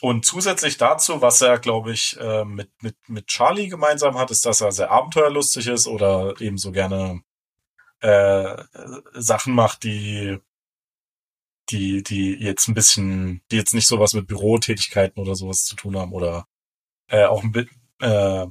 und 0.00 0.24
zusätzlich 0.24 0.78
dazu, 0.78 1.20
was 1.20 1.40
er, 1.42 1.58
glaube 1.58 1.92
ich, 1.92 2.16
äh, 2.18 2.44
mit, 2.44 2.70
mit, 2.82 2.96
mit 3.08 3.26
Charlie 3.26 3.68
gemeinsam 3.68 4.18
hat, 4.18 4.30
ist, 4.30 4.46
dass 4.46 4.60
er 4.60 4.72
sehr 4.72 4.90
abenteuerlustig 4.90 5.66
ist 5.66 5.86
oder 5.86 6.40
eben 6.40 6.56
so 6.56 6.72
gerne 6.72 7.22
äh, 8.00 8.62
Sachen 9.12 9.54
macht, 9.54 9.84
die 9.84 10.38
die, 11.70 12.02
die 12.02 12.34
jetzt 12.34 12.68
ein 12.68 12.74
bisschen, 12.74 13.42
die 13.50 13.56
jetzt 13.56 13.74
nicht 13.74 13.86
sowas 13.86 14.12
mit 14.12 14.26
Bürotätigkeiten 14.26 15.20
oder 15.20 15.34
sowas 15.34 15.64
zu 15.64 15.76
tun 15.76 15.96
haben 15.96 16.12
oder 16.12 16.46
äh, 17.08 17.24
auch 17.24 17.42
ein 17.42 17.52
bisschen 17.52 17.80
äh, 18.00 18.46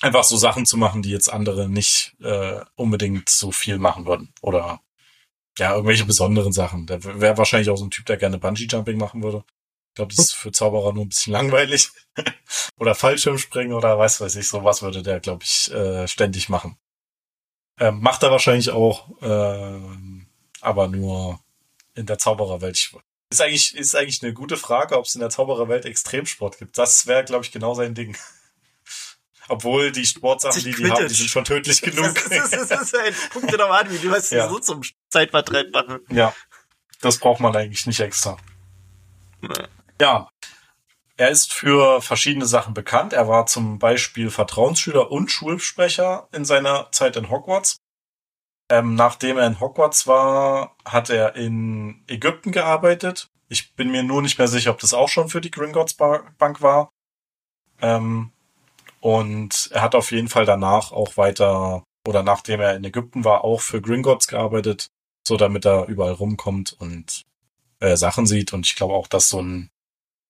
einfach 0.00 0.24
so 0.24 0.36
Sachen 0.36 0.66
zu 0.66 0.76
machen, 0.76 1.02
die 1.02 1.10
jetzt 1.10 1.32
andere 1.32 1.68
nicht 1.68 2.14
äh, 2.20 2.60
unbedingt 2.76 3.28
so 3.28 3.52
viel 3.52 3.78
machen 3.78 4.06
würden. 4.06 4.32
Oder 4.42 4.80
ja, 5.58 5.72
irgendwelche 5.74 6.04
besonderen 6.04 6.52
Sachen. 6.52 6.86
Der 6.86 7.02
wäre 7.04 7.38
wahrscheinlich 7.38 7.70
auch 7.70 7.76
so 7.76 7.84
ein 7.84 7.90
Typ, 7.90 8.06
der 8.06 8.16
gerne 8.16 8.38
Bungee-Jumping 8.38 8.98
machen 8.98 9.22
würde. 9.22 9.44
Ich 9.94 9.96
glaube, 9.96 10.12
das 10.12 10.24
ist 10.24 10.34
für 10.34 10.50
Zauberer 10.50 10.92
nur 10.92 11.04
ein 11.04 11.10
bisschen 11.10 11.34
langweilig. 11.34 11.88
oder 12.80 12.96
Fallschirmspringen 12.96 13.72
oder 13.72 13.96
weiß 13.96 14.20
weiß 14.20 14.34
ich, 14.34 14.48
sowas 14.48 14.82
würde 14.82 15.04
der, 15.04 15.20
glaube 15.20 15.44
ich, 15.44 15.70
äh, 15.70 16.08
ständig 16.08 16.48
machen. 16.48 16.76
Ähm, 17.78 18.00
macht 18.00 18.24
er 18.24 18.32
wahrscheinlich 18.32 18.70
auch, 18.70 19.08
äh, 19.22 19.80
aber 20.60 20.88
nur 20.88 21.38
in 21.94 22.06
der 22.06 22.18
Zaubererwelt. 22.18 22.90
Ist 23.30 23.40
eigentlich, 23.40 23.72
ist 23.76 23.94
eigentlich 23.94 24.20
eine 24.24 24.32
gute 24.32 24.56
Frage, 24.56 24.98
ob 24.98 25.04
es 25.04 25.14
in 25.14 25.20
der 25.20 25.30
Zaubererwelt 25.30 25.84
Extremsport 25.84 26.58
gibt. 26.58 26.76
Das 26.76 27.06
wäre, 27.06 27.22
glaube 27.22 27.44
ich, 27.44 27.52
genau 27.52 27.74
sein 27.74 27.94
Ding. 27.94 28.16
Obwohl 29.48 29.92
die 29.92 30.06
Sportsachen, 30.06 30.60
die 30.60 30.72
die 30.72 30.90
haben, 30.90 31.06
die 31.06 31.14
sind 31.14 31.30
schon 31.30 31.44
tödlich 31.44 31.80
genug. 31.82 32.16
Das, 32.16 32.52
ist, 32.52 32.68
das 32.68 32.82
ist 32.82 32.96
ein 32.96 33.14
Punkt 33.32 33.52
doch 33.52 33.68
mal 33.68 33.82
an, 33.82 33.92
wie 33.92 33.98
die 33.98 34.10
was 34.10 34.30
ja. 34.30 34.48
so 34.48 34.58
zum 34.58 34.80
Zeitvertreib 35.08 35.72
machen. 35.72 36.00
Ja, 36.10 36.34
das 37.00 37.18
braucht 37.18 37.38
man 37.38 37.54
eigentlich 37.54 37.86
nicht 37.86 38.00
extra. 38.00 38.36
Ja, 40.00 40.28
er 41.16 41.30
ist 41.30 41.52
für 41.52 42.02
verschiedene 42.02 42.46
Sachen 42.46 42.74
bekannt. 42.74 43.12
Er 43.12 43.28
war 43.28 43.46
zum 43.46 43.78
Beispiel 43.78 44.30
Vertrauensschüler 44.30 45.12
und 45.12 45.30
Schulsprecher 45.30 46.28
in 46.32 46.44
seiner 46.44 46.90
Zeit 46.90 47.16
in 47.16 47.30
Hogwarts. 47.30 47.76
Ähm, 48.68 48.94
nachdem 48.94 49.38
er 49.38 49.46
in 49.46 49.60
Hogwarts 49.60 50.06
war, 50.06 50.76
hat 50.84 51.10
er 51.10 51.36
in 51.36 52.02
Ägypten 52.08 52.50
gearbeitet. 52.50 53.28
Ich 53.48 53.74
bin 53.76 53.90
mir 53.90 54.02
nur 54.02 54.22
nicht 54.22 54.38
mehr 54.38 54.48
sicher, 54.48 54.70
ob 54.70 54.80
das 54.80 54.94
auch 54.94 55.08
schon 55.08 55.28
für 55.28 55.40
die 55.40 55.50
Gringotts 55.50 55.94
Bank 55.94 56.62
war. 56.62 56.90
Ähm, 57.80 58.32
und 59.00 59.68
er 59.72 59.82
hat 59.82 59.94
auf 59.94 60.10
jeden 60.10 60.28
Fall 60.28 60.46
danach 60.46 60.90
auch 60.90 61.16
weiter, 61.16 61.84
oder 62.08 62.22
nachdem 62.22 62.60
er 62.60 62.74
in 62.74 62.84
Ägypten 62.84 63.24
war, 63.24 63.44
auch 63.44 63.60
für 63.60 63.82
Gringotts 63.82 64.26
gearbeitet, 64.26 64.88
so 65.28 65.36
damit 65.36 65.66
er 65.66 65.86
überall 65.86 66.12
rumkommt 66.12 66.72
und 66.72 67.22
äh, 67.80 67.96
Sachen 67.96 68.26
sieht. 68.26 68.52
Und 68.52 68.66
ich 68.66 68.74
glaube 68.74 68.94
auch, 68.94 69.06
dass 69.06 69.28
so 69.28 69.40
ein 69.40 69.70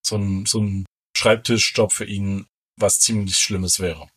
so 0.05 0.17
ein, 0.17 0.45
so 0.45 0.59
ein 0.61 0.85
Schreibtischjob 1.17 1.91
für 1.91 2.05
ihn 2.05 2.47
was 2.77 2.99
ziemlich 2.99 3.37
Schlimmes 3.37 3.79
wäre. 3.79 4.07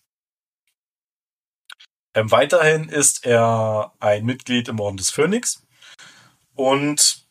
Ähm, 2.15 2.31
weiterhin 2.31 2.89
ist 2.89 3.25
er 3.25 3.93
ein 4.01 4.25
Mitglied 4.25 4.69
im 4.69 4.81
Orden 4.81 4.97
des 4.97 5.11
Phönix 5.11 5.63
und 6.55 7.27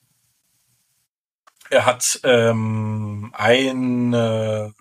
er 1.69 1.85
hat 1.85 2.19
ähm, 2.23 3.33
eine 3.33 4.73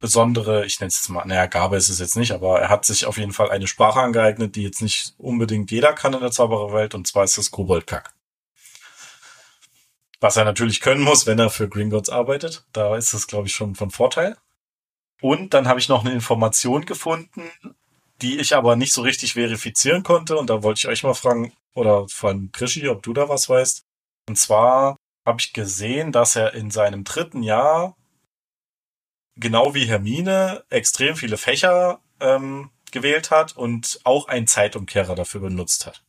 besondere, 0.00 0.66
ich 0.66 0.80
nenne 0.80 0.88
es 0.88 0.96
jetzt 0.96 1.08
mal, 1.08 1.24
naja, 1.24 1.46
Gabe 1.46 1.76
ist 1.76 1.88
es 1.88 1.98
jetzt 2.00 2.16
nicht, 2.16 2.32
aber 2.32 2.60
er 2.60 2.68
hat 2.68 2.84
sich 2.84 3.06
auf 3.06 3.16
jeden 3.16 3.32
Fall 3.32 3.50
eine 3.50 3.66
Sprache 3.66 4.00
angeeignet, 4.00 4.56
die 4.56 4.62
jetzt 4.62 4.82
nicht 4.82 5.14
unbedingt 5.18 5.70
jeder 5.70 5.92
kann 5.92 6.12
in 6.12 6.20
der 6.20 6.30
Zaubererwelt, 6.30 6.94
und 6.94 7.06
zwar 7.06 7.24
ist 7.24 7.38
das 7.38 7.50
Koboldkack. 7.50 8.13
Was 10.24 10.38
er 10.38 10.46
natürlich 10.46 10.80
können 10.80 11.02
muss, 11.02 11.26
wenn 11.26 11.38
er 11.38 11.50
für 11.50 11.68
Gringotts 11.68 12.08
arbeitet. 12.08 12.64
Da 12.72 12.96
ist 12.96 13.12
es, 13.12 13.26
glaube 13.26 13.46
ich, 13.46 13.54
schon 13.54 13.74
von 13.74 13.90
Vorteil. 13.90 14.38
Und 15.20 15.52
dann 15.52 15.68
habe 15.68 15.78
ich 15.78 15.90
noch 15.90 16.02
eine 16.02 16.14
Information 16.14 16.86
gefunden, 16.86 17.42
die 18.22 18.38
ich 18.38 18.56
aber 18.56 18.74
nicht 18.74 18.94
so 18.94 19.02
richtig 19.02 19.34
verifizieren 19.34 20.02
konnte. 20.02 20.38
Und 20.38 20.48
da 20.48 20.62
wollte 20.62 20.78
ich 20.78 20.88
euch 20.88 21.02
mal 21.02 21.12
fragen, 21.12 21.52
oder 21.74 22.08
von 22.08 22.50
Krischi, 22.52 22.88
ob 22.88 23.02
du 23.02 23.12
da 23.12 23.28
was 23.28 23.50
weißt. 23.50 23.84
Und 24.26 24.38
zwar 24.38 24.96
habe 25.26 25.42
ich 25.42 25.52
gesehen, 25.52 26.10
dass 26.10 26.36
er 26.36 26.54
in 26.54 26.70
seinem 26.70 27.04
dritten 27.04 27.42
Jahr, 27.42 27.94
genau 29.36 29.74
wie 29.74 29.84
Hermine, 29.84 30.64
extrem 30.70 31.16
viele 31.16 31.36
Fächer 31.36 32.00
ähm, 32.20 32.70
gewählt 32.92 33.30
hat 33.30 33.58
und 33.58 34.00
auch 34.04 34.28
einen 34.28 34.46
Zeitumkehrer 34.46 35.16
dafür 35.16 35.42
benutzt 35.42 35.84
hat. 35.84 36.02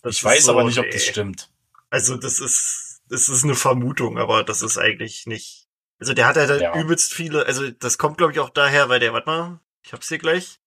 Das 0.00 0.16
ich 0.16 0.24
weiß 0.24 0.44
so, 0.44 0.52
aber 0.52 0.64
nicht, 0.64 0.78
ob 0.78 0.90
das 0.90 1.04
stimmt. 1.04 1.50
Also 1.90 2.16
das 2.16 2.40
ist 2.40 2.85
es 3.10 3.28
ist 3.28 3.44
eine 3.44 3.54
Vermutung, 3.54 4.18
aber 4.18 4.42
das 4.42 4.62
ist 4.62 4.78
eigentlich 4.78 5.26
nicht. 5.26 5.66
Also 5.98 6.12
der 6.12 6.26
hat 6.26 6.36
halt 6.36 6.60
ja. 6.60 6.74
übelst 6.78 7.14
viele, 7.14 7.46
also 7.46 7.70
das 7.70 7.98
kommt 7.98 8.18
glaube 8.18 8.32
ich 8.32 8.40
auch 8.40 8.50
daher, 8.50 8.88
weil 8.88 9.00
der, 9.00 9.12
warte 9.12 9.28
mal, 9.28 9.60
ich 9.82 9.92
hab's 9.92 10.08
hier 10.08 10.18
gleich. 10.18 10.58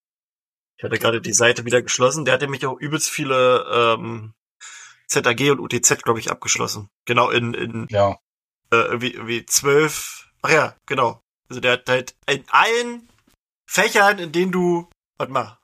Ich 0.78 0.84
hatte 0.84 0.98
gerade 0.98 1.22
die 1.22 1.34
Seite 1.34 1.66
wieder 1.66 1.82
geschlossen. 1.82 2.24
Der 2.24 2.34
hat 2.34 2.42
nämlich 2.42 2.66
auch 2.66 2.80
übelst 2.80 3.10
viele 3.10 3.66
ähm, 3.70 4.34
ZAG 5.08 5.52
und 5.52 5.60
UTZ, 5.60 6.04
glaube 6.04 6.20
ich, 6.20 6.32
abgeschlossen. 6.32 6.90
Genau, 7.04 7.30
in, 7.30 7.54
in 7.54 7.88
ja. 7.90 8.18
äh, 8.72 8.78
irgendwie, 8.78 9.14
irgendwie 9.14 9.46
zwölf. 9.46 10.30
Ach 10.42 10.52
ja, 10.52 10.76
genau. 10.86 11.22
Also 11.50 11.60
der 11.60 11.74
hat 11.74 11.90
halt 11.90 12.16
in 12.30 12.46
allen 12.48 13.10
Fächern, 13.66 14.20
in 14.20 14.32
denen 14.32 14.54
du. 14.54 14.90
Warte 15.18 15.34
mal. 15.34 15.60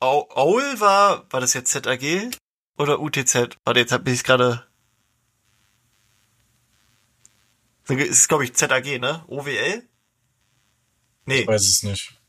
Aul 0.00 0.80
war, 0.80 1.30
war 1.30 1.40
das 1.40 1.52
jetzt 1.52 1.70
ZAG 1.72 2.30
oder 2.78 3.00
UTZ? 3.00 3.58
Warte, 3.64 3.80
jetzt 3.80 3.92
hab 3.92 4.08
ich 4.08 4.24
gerade 4.24 4.66
Das 7.86 7.96
ist, 7.96 8.28
glaube 8.28 8.44
ich, 8.44 8.54
ZAG, 8.54 8.98
ne? 8.98 9.24
OWL? 9.28 9.86
Nee. 11.26 11.40
Ich 11.40 11.46
weiß 11.46 11.62
es 11.62 11.82
nicht. 11.82 12.20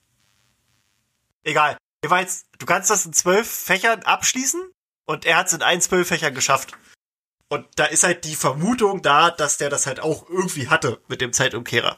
Egal. 1.43 1.77
Jeweils, 2.03 2.45
du 2.59 2.65
kannst 2.65 2.89
das 2.89 3.05
in 3.05 3.13
zwölf 3.13 3.49
Fächern 3.49 4.03
abschließen 4.03 4.61
und 5.05 5.25
er 5.25 5.37
hat 5.37 5.47
es 5.47 5.53
in 5.53 5.61
ein 5.61 5.81
zwölf 5.81 6.07
Fächern 6.07 6.35
geschafft. 6.35 6.77
Und 7.49 7.67
da 7.75 7.85
ist 7.85 8.03
halt 8.03 8.25
die 8.25 8.35
Vermutung 8.35 9.01
da, 9.01 9.31
dass 9.31 9.57
der 9.57 9.69
das 9.69 9.85
halt 9.85 9.99
auch 9.99 10.27
irgendwie 10.29 10.67
hatte 10.67 11.01
mit 11.07 11.21
dem 11.21 11.31
Zeitumkehrer. 11.31 11.97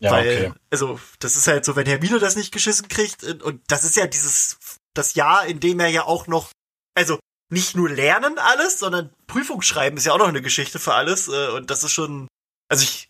Ja, 0.00 0.12
Weil, 0.12 0.46
okay. 0.46 0.58
also, 0.70 1.00
das 1.20 1.36
ist 1.36 1.46
halt 1.46 1.64
so, 1.64 1.76
wenn 1.76 1.86
Hermine 1.86 2.18
das 2.18 2.36
nicht 2.36 2.52
geschissen 2.52 2.88
kriegt, 2.88 3.24
und 3.24 3.62
das 3.68 3.84
ist 3.84 3.96
ja 3.96 4.06
dieses, 4.06 4.58
das 4.92 5.14
Jahr, 5.14 5.46
in 5.46 5.60
dem 5.60 5.80
er 5.80 5.88
ja 5.88 6.04
auch 6.04 6.26
noch, 6.26 6.50
also, 6.94 7.18
nicht 7.50 7.76
nur 7.76 7.88
lernen 7.88 8.38
alles, 8.38 8.78
sondern 8.78 9.14
Prüfung 9.26 9.62
schreiben 9.62 9.96
ist 9.96 10.06
ja 10.06 10.12
auch 10.12 10.18
noch 10.18 10.28
eine 10.28 10.42
Geschichte 10.42 10.78
für 10.78 10.94
alles, 10.94 11.28
äh, 11.28 11.48
und 11.50 11.70
das 11.70 11.84
ist 11.84 11.92
schon, 11.92 12.26
also 12.68 12.82
ich, 12.84 13.08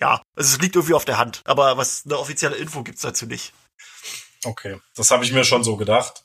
ja, 0.00 0.22
also 0.34 0.54
es 0.54 0.60
liegt 0.60 0.76
irgendwie 0.76 0.94
auf 0.94 1.04
der 1.04 1.18
Hand, 1.18 1.42
aber 1.44 1.76
was 1.76 2.04
eine 2.04 2.18
offizielle 2.18 2.56
Info 2.56 2.82
gibt's 2.82 3.02
dazu 3.02 3.26
nicht. 3.26 3.52
Okay, 4.44 4.80
das 4.94 5.10
habe 5.10 5.24
ich 5.24 5.32
mir 5.32 5.44
schon 5.44 5.64
so 5.64 5.76
gedacht, 5.76 6.24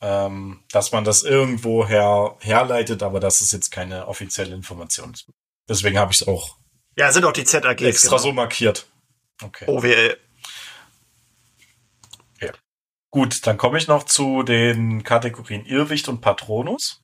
ähm, 0.00 0.62
dass 0.70 0.92
man 0.92 1.04
das 1.04 1.22
irgendwo 1.22 1.86
her 1.86 2.36
herleitet, 2.40 3.02
aber 3.02 3.20
das 3.20 3.40
ist 3.40 3.52
jetzt 3.52 3.70
keine 3.70 4.06
offizielle 4.08 4.54
Information. 4.54 5.14
Deswegen 5.68 5.98
habe 5.98 6.12
ich 6.12 6.20
es 6.20 6.28
auch. 6.28 6.56
Ja, 6.96 7.10
sind 7.12 7.24
auch 7.24 7.32
die 7.32 7.44
ZAGs. 7.44 7.82
Extra 7.82 8.10
genau. 8.10 8.22
so 8.22 8.32
markiert. 8.32 8.86
Okay. 9.42 9.66
OWL. 9.66 10.18
Ja. 12.40 12.52
Gut, 13.10 13.46
dann 13.46 13.56
komme 13.56 13.78
ich 13.78 13.86
noch 13.86 14.04
zu 14.04 14.42
den 14.42 15.02
Kategorien 15.02 15.64
Irrwicht 15.64 16.08
und 16.08 16.20
Patronus. 16.20 17.02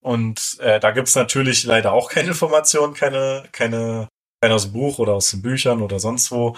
Und 0.00 0.58
äh, 0.60 0.80
da 0.80 0.90
gibt's 0.92 1.14
natürlich 1.14 1.64
leider 1.64 1.92
auch 1.92 2.10
keine 2.10 2.28
Informationen, 2.28 2.94
keine, 2.94 3.44
keine, 3.52 4.08
keine 4.40 4.54
aus 4.54 4.64
dem 4.64 4.72
Buch 4.72 4.98
oder 4.98 5.14
aus 5.14 5.30
den 5.30 5.42
Büchern 5.42 5.82
oder 5.82 6.00
sonst 6.00 6.30
wo. 6.30 6.56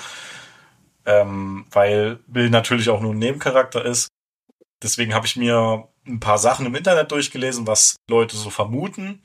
Ähm, 1.05 1.66
weil 1.70 2.16
Bill 2.28 2.50
natürlich 2.50 2.88
auch 2.88 3.00
nur 3.00 3.12
ein 3.12 3.18
Nebencharakter 3.18 3.85
ist. 3.85 4.09
Deswegen 4.83 5.14
habe 5.14 5.26
ich 5.26 5.37
mir 5.37 5.88
ein 6.07 6.20
paar 6.20 6.38
Sachen 6.38 6.66
im 6.66 6.74
Internet 6.74 7.11
durchgelesen, 7.11 7.66
was 7.66 7.96
Leute 8.09 8.37
so 8.37 8.50
vermuten. 8.50 9.22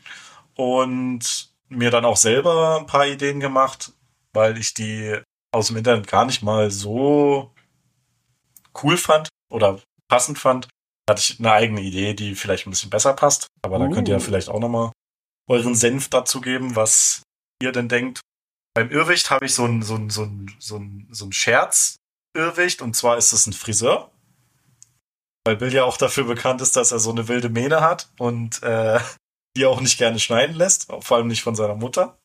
Und 0.55 1.51
mir 1.69 1.91
dann 1.91 2.05
auch 2.05 2.17
selber 2.17 2.79
ein 2.79 2.87
paar 2.87 3.05
Ideen 3.05 3.39
gemacht, 3.39 3.93
weil 4.33 4.57
ich 4.57 4.73
die 4.73 5.19
aus 5.51 5.67
dem 5.67 5.77
Internet 5.77 6.07
gar 6.07 6.25
nicht 6.25 6.41
mal 6.41 6.71
so 6.71 7.53
cool 8.81 8.97
fand 8.97 9.29
oder 9.49 9.79
passend 10.07 10.39
fand 10.39 10.67
hatte 11.09 11.21
ich 11.21 11.39
eine 11.39 11.51
eigene 11.51 11.81
Idee, 11.81 12.13
die 12.13 12.35
vielleicht 12.35 12.67
ein 12.67 12.71
bisschen 12.71 12.89
besser 12.89 13.13
passt. 13.13 13.47
Aber 13.61 13.77
uh. 13.77 13.79
da 13.79 13.93
könnt 13.93 14.07
ihr 14.07 14.15
ja 14.15 14.19
uh. 14.19 14.23
vielleicht 14.23 14.49
auch 14.49 14.59
nochmal 14.59 14.91
euren 15.49 15.75
Senf 15.75 16.09
dazu 16.09 16.41
geben, 16.41 16.75
was 16.75 17.23
ihr 17.61 17.71
denn 17.71 17.89
denkt. 17.89 18.21
Beim 18.73 18.91
Irrwicht 18.91 19.31
habe 19.31 19.45
ich 19.45 19.53
so 19.53 19.63
einen 19.63 19.81
so 19.81 19.95
einen, 19.95 20.09
so 20.09 20.23
einen, 20.23 20.55
so 20.59 20.75
einen, 20.75 21.07
so 21.11 21.25
einen 21.25 21.33
Scherz 21.33 21.97
Irrwicht 22.35 22.81
und 22.81 22.95
zwar 22.95 23.17
ist 23.17 23.33
es 23.33 23.47
ein 23.47 23.53
Friseur. 23.53 24.11
Weil 25.45 25.55
Bill 25.55 25.73
ja 25.73 25.85
auch 25.85 25.97
dafür 25.97 26.25
bekannt 26.25 26.61
ist, 26.61 26.75
dass 26.75 26.91
er 26.91 26.99
so 26.99 27.09
eine 27.09 27.27
wilde 27.27 27.49
Mähne 27.49 27.81
hat 27.81 28.09
und 28.17 28.61
äh, 28.63 28.99
die 29.57 29.65
auch 29.65 29.81
nicht 29.81 29.97
gerne 29.97 30.19
schneiden 30.19 30.55
lässt, 30.55 30.91
vor 30.99 31.17
allem 31.17 31.27
nicht 31.27 31.41
von 31.41 31.55
seiner 31.55 31.75
Mutter. 31.75 32.19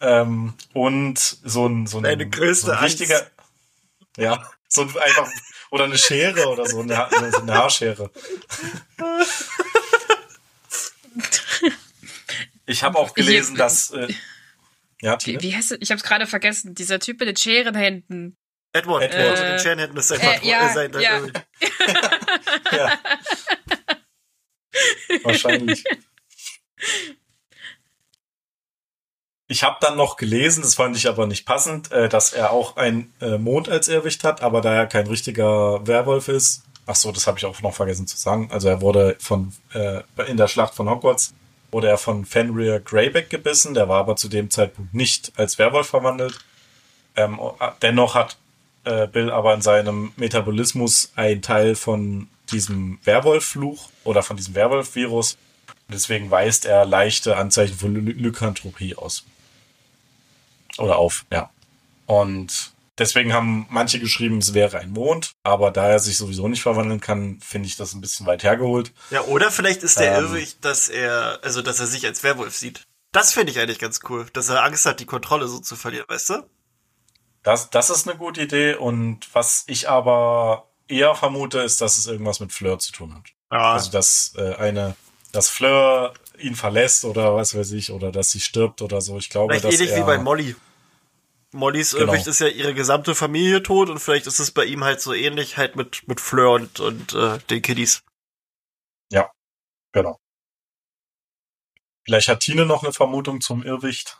Ähm, 0.00 0.54
und 0.72 1.18
so 1.18 1.66
ein, 1.66 1.86
so 1.86 1.98
ein, 1.98 2.02
Deine 2.02 2.28
größte 2.28 2.66
so 2.66 2.72
ein 2.72 2.78
richtiger, 2.78 3.18
Angst. 3.18 3.32
ja, 4.18 4.50
so 4.68 4.82
ein 4.82 4.88
einfach, 4.88 5.28
oder 5.76 5.84
eine 5.84 5.98
Schere 5.98 6.48
oder 6.48 6.66
so, 6.66 6.80
eine, 6.80 6.96
Ha- 6.96 7.08
eine 7.08 7.54
Haarschere. 7.54 8.10
Ich 12.66 12.82
habe 12.82 12.98
auch 12.98 13.14
gelesen, 13.14 13.54
Hier- 13.56 13.64
dass, 13.64 13.90
äh, 13.92 14.08
ja? 15.00 15.16
Wie, 15.24 15.40
wie 15.40 15.54
heißt 15.54 15.72
es? 15.72 15.78
Ich 15.80 15.90
hab's 15.92 16.02
gerade 16.02 16.26
vergessen. 16.26 16.74
Dieser 16.74 16.98
Typ 16.98 17.20
mit 17.20 17.28
den 17.28 17.36
Scherenhänden. 17.36 18.36
Edward, 18.72 19.02
Edward. 19.04 19.20
Edward 19.20 19.38
äh, 19.38 19.50
den 19.50 19.58
Scherenhänden 19.60 19.98
ist 19.98 20.08
sein 20.08 20.20
Äh, 20.20 20.24
Patron, 20.24 20.48
ja, 20.48 20.68
äh, 20.70 20.74
sein, 20.74 20.92
ja. 21.00 21.18
äh, 22.72 22.76
Ja. 22.76 22.98
Wahrscheinlich. 25.22 25.84
Ich 29.48 29.62
habe 29.62 29.76
dann 29.80 29.96
noch 29.96 30.16
gelesen, 30.16 30.62
das 30.62 30.74
fand 30.74 30.96
ich 30.96 31.08
aber 31.08 31.26
nicht 31.26 31.46
passend, 31.46 31.92
äh, 31.92 32.08
dass 32.08 32.32
er 32.32 32.50
auch 32.50 32.76
ein 32.76 33.12
äh, 33.20 33.38
Mond 33.38 33.68
als 33.68 33.88
Irrwicht 33.88 34.24
hat, 34.24 34.42
aber 34.42 34.60
da 34.60 34.74
er 34.74 34.86
kein 34.86 35.06
richtiger 35.06 35.86
Werwolf 35.86 36.28
ist, 36.28 36.62
ach 36.86 36.96
so, 36.96 37.12
das 37.12 37.26
habe 37.26 37.38
ich 37.38 37.44
auch 37.44 37.60
noch 37.62 37.74
vergessen 37.74 38.06
zu 38.06 38.16
sagen. 38.16 38.48
Also 38.52 38.68
er 38.68 38.80
wurde 38.80 39.16
von 39.20 39.52
äh, 39.72 40.02
in 40.26 40.36
der 40.36 40.48
Schlacht 40.48 40.74
von 40.74 40.90
Hogwarts 40.90 41.32
wurde 41.70 41.88
er 41.88 41.98
von 41.98 42.24
Fenrir 42.24 42.80
Greyback 42.80 43.28
gebissen, 43.28 43.74
der 43.74 43.88
war 43.88 43.98
aber 43.98 44.16
zu 44.16 44.28
dem 44.28 44.50
Zeitpunkt 44.50 44.94
nicht 44.94 45.32
als 45.36 45.58
Werwolf 45.58 45.88
verwandelt. 45.88 46.38
Ähm, 47.16 47.38
dennoch 47.82 48.14
hat 48.14 48.36
äh, 48.84 49.06
Bill 49.06 49.30
aber 49.30 49.54
in 49.54 49.62
seinem 49.62 50.12
Metabolismus 50.16 51.12
ein 51.16 51.42
Teil 51.42 51.74
von 51.74 52.28
diesem 52.50 52.98
Werwolf-Fluch 53.04 53.90
oder 54.04 54.22
von 54.22 54.36
diesem 54.36 54.54
Werwolf-Virus. 54.54 55.36
Deswegen 55.88 56.30
weist 56.30 56.64
er 56.66 56.84
leichte 56.84 57.36
Anzeichen 57.36 57.76
von 57.76 57.94
Ly 57.94 58.12
Lykanthropie 58.12 58.94
aus. 58.94 59.24
Oder 60.78 60.96
auf, 60.96 61.24
ja. 61.32 61.50
Und 62.06 62.72
deswegen 62.98 63.32
haben 63.32 63.66
manche 63.70 63.98
geschrieben, 63.98 64.38
es 64.38 64.54
wäre 64.54 64.78
ein 64.78 64.90
Mond, 64.90 65.32
aber 65.42 65.70
da 65.70 65.88
er 65.88 65.98
sich 65.98 66.16
sowieso 66.16 66.48
nicht 66.48 66.62
verwandeln 66.62 67.00
kann, 67.00 67.40
finde 67.40 67.68
ich 67.68 67.76
das 67.76 67.94
ein 67.94 68.00
bisschen 68.00 68.26
weit 68.26 68.42
hergeholt. 68.42 68.92
Ja, 69.10 69.22
oder 69.22 69.50
vielleicht 69.50 69.82
ist 69.82 69.98
der 69.98 70.16
Ähm. 70.16 70.24
Irrwicht, 70.24 70.64
dass 70.64 70.88
er, 70.88 71.40
also 71.42 71.62
dass 71.62 71.80
er 71.80 71.86
sich 71.86 72.06
als 72.06 72.22
Werwolf 72.22 72.56
sieht. 72.56 72.86
Das 73.12 73.32
finde 73.32 73.52
ich 73.52 73.58
eigentlich 73.58 73.78
ganz 73.78 74.00
cool, 74.08 74.26
dass 74.32 74.48
er 74.48 74.62
Angst 74.62 74.86
hat, 74.86 75.00
die 75.00 75.06
Kontrolle 75.06 75.48
so 75.48 75.58
zu 75.58 75.76
verlieren, 75.76 76.06
weißt 76.08 76.30
du? 76.30 76.50
Das, 77.42 77.70
das 77.70 77.90
ist 77.90 78.08
eine 78.08 78.18
gute 78.18 78.42
Idee 78.42 78.74
und 78.74 79.32
was 79.32 79.64
ich 79.68 79.88
aber 79.88 80.68
eher 80.88 81.14
vermute, 81.14 81.60
ist, 81.60 81.80
dass 81.80 81.96
es 81.96 82.06
irgendwas 82.06 82.40
mit 82.40 82.52
Fleur 82.52 82.78
zu 82.78 82.92
tun 82.92 83.14
hat. 83.14 83.24
Ja. 83.52 83.74
Also 83.74 83.90
dass 83.90 84.32
äh, 84.36 84.54
eine, 84.56 84.96
dass 85.32 85.48
Fleur 85.48 86.12
ihn 86.38 86.56
verlässt 86.56 87.04
oder 87.04 87.34
was 87.34 87.56
weiß 87.56 87.72
ich, 87.72 87.92
oder 87.92 88.12
dass 88.12 88.30
sie 88.30 88.40
stirbt 88.40 88.82
oder 88.82 89.00
so. 89.00 89.16
Ich 89.18 89.30
glaube, 89.30 89.54
vielleicht 89.54 89.64
dass 89.64 89.74
ähnlich 89.74 89.90
er, 89.90 89.98
wie 89.98 90.06
bei 90.06 90.18
Molly. 90.18 90.56
Mollys 91.56 91.92
Genau. 91.92 92.12
Irrwicht 92.12 92.26
ist 92.26 92.40
ja 92.40 92.48
ihre 92.48 92.74
gesamte 92.74 93.14
Familie 93.14 93.62
tot 93.62 93.90
und 93.90 93.98
vielleicht 93.98 94.26
ist 94.26 94.38
es 94.38 94.50
bei 94.50 94.64
ihm 94.64 94.84
halt 94.84 95.00
so 95.00 95.12
ähnlich 95.12 95.56
halt 95.56 95.76
mit, 95.76 96.06
mit 96.06 96.20
Fleur 96.20 96.52
und, 96.52 96.80
und 96.80 97.14
äh, 97.14 97.38
den 97.50 97.62
Kiddies. 97.62 98.02
Genau. 99.96 100.20
Vielleicht 102.04 102.28
hat 102.28 102.40
Tine 102.40 102.66
noch 102.66 102.82
eine 102.82 102.92
Vermutung 102.92 103.40
zum 103.40 103.62
Irrwicht. 103.62 104.18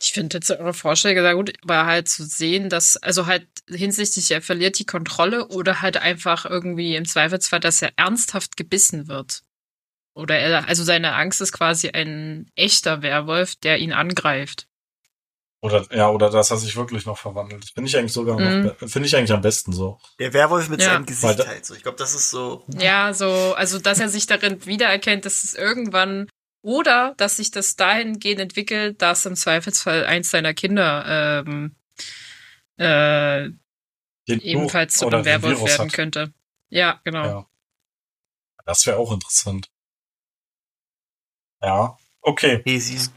Ich 0.00 0.12
finde 0.12 0.38
jetzt 0.38 0.50
eure 0.50 0.74
Vorschläge 0.74 1.22
sehr 1.22 1.36
gut, 1.36 1.52
aber 1.62 1.86
halt 1.86 2.08
zu 2.08 2.24
sehen, 2.24 2.68
dass, 2.68 2.96
also 2.96 3.26
halt 3.26 3.46
hinsichtlich, 3.68 4.28
er 4.32 4.42
verliert 4.42 4.80
die 4.80 4.86
Kontrolle 4.86 5.46
oder 5.46 5.82
halt 5.82 5.98
einfach 5.98 6.46
irgendwie 6.46 6.96
im 6.96 7.04
Zweifelsfall, 7.04 7.60
dass 7.60 7.80
er 7.80 7.92
ernsthaft 7.96 8.56
gebissen 8.56 9.06
wird. 9.06 9.44
Oder 10.18 10.36
er, 10.38 10.66
also 10.68 10.82
seine 10.82 11.14
Angst 11.14 11.40
ist 11.40 11.52
quasi 11.52 11.90
ein 11.90 12.50
echter 12.56 13.02
Werwolf, 13.02 13.54
der 13.56 13.78
ihn 13.78 13.92
angreift. 13.92 14.66
Oder, 15.60 15.86
ja, 15.94 16.08
oder 16.10 16.28
dass 16.30 16.50
er 16.50 16.56
sich 16.56 16.76
wirklich 16.76 17.06
noch 17.06 17.18
verwandelt. 17.18 17.70
Finde 17.72 17.88
ich 17.88 17.96
eigentlich 17.96 18.12
sogar 18.12 18.38
Mhm. 18.38 18.72
finde 18.86 19.06
ich 19.08 19.16
eigentlich 19.16 19.32
am 19.32 19.40
besten 19.40 19.72
so. 19.72 20.00
Der 20.18 20.32
Werwolf 20.32 20.68
mit 20.68 20.80
Ja. 20.80 20.90
seinem 20.90 21.06
Gesicht 21.06 21.46
halt 21.46 21.64
so. 21.66 21.74
Ich 21.74 21.82
glaube, 21.82 21.98
das 21.98 22.14
ist 22.14 22.30
so. 22.30 22.64
Ja, 22.78 23.12
so, 23.14 23.54
also 23.56 23.78
dass 23.78 23.98
er 24.00 24.08
sich 24.08 24.26
darin 24.26 24.64
wiedererkennt, 24.66 25.24
dass 25.24 25.44
es 25.44 25.54
irgendwann 25.54 26.28
oder 26.62 27.14
dass 27.16 27.36
sich 27.36 27.50
das 27.52 27.76
dahingehend 27.76 28.40
entwickelt, 28.40 29.00
dass 29.02 29.24
im 29.26 29.36
Zweifelsfall 29.36 30.04
eins 30.04 30.30
seiner 30.30 30.52
Kinder 30.54 31.44
ähm, 31.46 31.76
äh, 32.76 33.50
Den 34.28 34.40
ebenfalls 34.40 34.94
zu 34.94 35.06
einem 35.08 35.24
Werwolf 35.24 35.60
werden 35.64 35.86
hat. 35.86 35.92
könnte. 35.92 36.32
Ja, 36.70 37.00
genau. 37.04 37.24
Ja. 37.24 37.46
Das 38.64 38.84
wäre 38.86 38.98
auch 38.98 39.12
interessant. 39.12 39.68
Ja, 41.62 41.96
okay. 42.22 42.62
Hesi. 42.64 43.10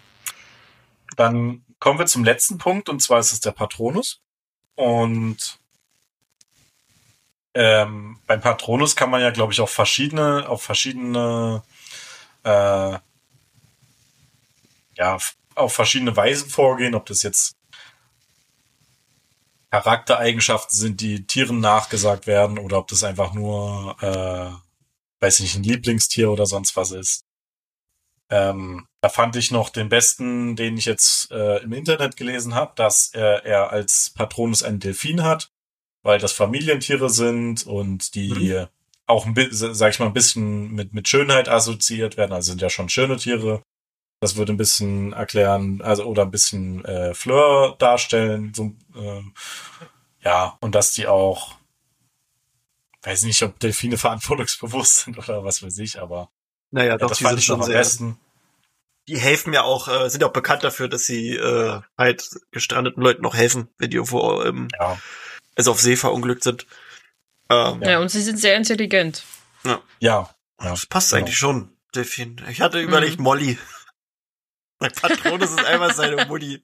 Dann 1.16 1.64
kommen 1.80 2.00
wir 2.00 2.06
zum 2.06 2.24
letzten 2.24 2.58
Punkt 2.58 2.90
und 2.90 3.02
zwar 3.02 3.20
ist 3.20 3.34
es 3.34 3.40
der 3.40 3.52
Patronus. 3.52 4.22
Und 4.76 5.60
ähm, 7.54 8.20
beim 8.28 8.42
Patronus 8.42 8.96
kann 8.96 9.10
man 9.10 9.22
ja, 9.22 9.32
glaube 9.32 9.54
ich, 9.54 9.60
auf 9.62 9.72
verschiedene, 9.72 10.48
auf 10.48 10.64
verschiedene, 10.64 11.64
äh, 12.44 12.98
ja, 14.98 15.18
auf 15.56 15.74
verschiedene 15.74 16.16
Weisen 16.16 16.50
vorgehen, 16.50 16.96
ob 16.96 17.06
das 17.06 17.24
jetzt 17.24 17.56
Charaktereigenschaften 19.72 20.78
sind, 20.78 21.02
die 21.02 21.26
Tieren 21.26 21.60
nachgesagt 21.60 22.28
werden, 22.28 22.58
oder 22.58 22.78
ob 22.78 22.88
das 22.88 23.04
einfach 23.04 23.34
nur, 23.34 23.96
äh, 24.02 24.52
weiß 25.24 25.40
nicht, 25.42 25.56
ein 25.56 25.64
Lieblingstier 25.64 26.30
oder 26.32 26.46
sonst 26.46 26.76
was 26.76 26.92
ist. 26.92 27.26
Ähm, 28.32 28.88
da 29.02 29.10
fand 29.10 29.36
ich 29.36 29.52
noch 29.52 29.70
den 29.70 29.89
besten, 29.89 30.56
den 30.56 30.78
ich 30.78 30.86
jetzt 30.86 31.32
äh, 31.32 31.62
im 31.63 31.74
Internet 31.74 32.15
gelesen 32.15 32.56
habe, 32.56 32.72
dass 32.76 33.10
er, 33.13 33.46
er 33.46 33.72
als 33.72 34.13
Patronus 34.15 34.63
einen 34.63 34.80
Delfin 34.80 35.24
hat, 35.24 35.52
weil 36.02 36.17
das 36.17 36.32
Familientiere 36.32 37.10
sind 37.10 37.67
und 37.67 38.15
die 38.15 38.65
auch 39.06 39.26
ein 39.26 39.34
bisschen, 39.34 39.76
sag 39.76 39.94
ich 39.94 40.00
mal, 40.00 40.08
ein 40.08 40.13
bisschen 40.13 40.72
mit, 40.72 40.94
mit 40.94 41.10
Schönheit 41.10 41.50
assoziiert 41.50 42.15
werden. 42.15 42.32
Also 42.32 42.52
sind 42.52 42.62
ja 42.62 42.70
schon 42.70 42.88
schöne 42.88 43.17
Tiere. 43.17 43.62
Das 44.22 44.38
würde 44.38 44.54
ein 44.54 44.58
bisschen 44.58 45.13
erklären, 45.13 45.82
also 45.82 46.06
oder 46.06 46.22
ein 46.22 46.32
bisschen 46.32 46.86
äh, 46.86 47.13
Fleur 47.13 47.76
darstellen. 47.80 48.54
So, 48.56 48.74
ähm, 48.96 49.34
ja, 50.22 50.58
und 50.62 50.76
dass 50.76 50.94
die 50.94 51.08
auch, 51.08 51.56
weiß 53.02 53.24
nicht, 53.24 53.41
ob 53.44 53.60
Delfine 53.60 53.98
verantwortungsbewusst 53.98 54.98
sind 54.98 55.17
oder 55.17 55.44
was 55.44 55.62
weiß 55.62 55.78
ich, 55.80 56.00
aber 56.00 56.30
Naja, 56.72 56.92
ja, 56.92 56.98
doch, 56.98 57.10
das 57.10 57.18
die 57.20 57.24
fand 57.24 57.34
sind 57.34 57.40
ich 57.40 57.46
schon 57.46 57.60
am 57.62 57.66
sehr. 57.68 57.78
besten. 57.78 58.20
Die 59.08 59.18
helfen 59.20 59.52
ja 59.54 59.64
auch, 59.64 59.88
äh, 59.88 60.10
sind 60.10 60.22
ja 60.22 60.28
auch 60.28 60.34
bekannt 60.34 60.64
dafür, 60.64 60.88
dass 60.88 61.06
sie 61.06 61.36
äh, 61.36 61.82
halt 61.98 62.30
gestrandeten 62.52 63.02
Leuten 63.04 63.22
noch 63.24 63.36
helfen, 63.36 63.68
wenn 63.78 63.90
die 63.90 63.98
irgendwo 63.98 64.42
ähm, 64.44 64.68
Ja, 64.80 64.98
also 65.56 65.72
auf 65.72 65.82
See 65.82 65.96
verunglückt 65.98 66.44
sind. 66.44 66.66
Ähm, 67.50 67.82
Ja, 67.82 68.00
und 68.00 68.10
sie 68.10 68.22
sind 68.22 68.38
sehr 68.38 68.56
intelligent. 68.56 69.24
ja, 69.66 69.82
ja. 70.00 70.30
Das 70.60 70.86
passt 70.86 71.10
genau. 71.10 71.20
eigentlich 71.24 71.38
schon, 71.38 71.76
Delfin. 71.96 72.40
Ich 72.50 72.62
hatte 72.62 72.80
überlegt, 72.80 73.20
Molly. 73.20 73.58
Mein 74.80 74.92
Patronus 74.92 75.50
ist 75.50 75.66
einfach 75.66 75.94
seine 75.94 76.26
Mutti. 76.28 76.64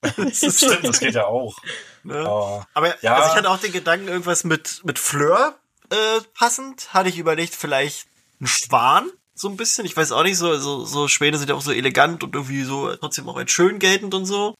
Das 0.00 0.42
ist 0.44 0.58
Stimmt, 0.58 0.84
das 0.86 1.00
geht 1.00 1.14
ja 1.14 1.26
auch. 1.26 1.56
Ne? 2.04 2.20
Aber 2.20 2.66
Aber 2.74 3.02
Ja. 3.02 3.16
also 3.16 3.30
ich 3.30 3.36
hatte 3.36 3.50
auch 3.50 3.58
den 3.58 3.72
Gedanken, 3.72 4.06
irgendwas 4.08 4.44
mit, 4.44 4.80
mit 4.84 4.98
Fleur 5.00 5.58
äh, 5.90 6.20
passend. 6.34 6.94
Hatte 6.94 7.08
ich 7.08 7.18
überlegt, 7.18 7.54
vielleicht 7.56 8.06
ein 8.40 8.46
Schwan, 8.46 9.10
so 9.34 9.48
ein 9.48 9.56
bisschen. 9.56 9.86
Ich 9.86 9.96
weiß 9.96 10.12
auch 10.12 10.22
nicht, 10.22 10.36
so, 10.36 10.58
so, 10.58 10.84
so 10.84 11.08
Schwäne 11.08 11.38
sind 11.38 11.48
ja 11.48 11.54
auch 11.54 11.62
so 11.62 11.72
elegant 11.72 12.22
und 12.22 12.34
irgendwie 12.34 12.64
so 12.64 12.94
trotzdem 12.96 13.28
auch 13.28 13.36
als 13.36 13.50
schön 13.50 13.78
geltend 13.78 14.14
und 14.14 14.26
so. 14.26 14.54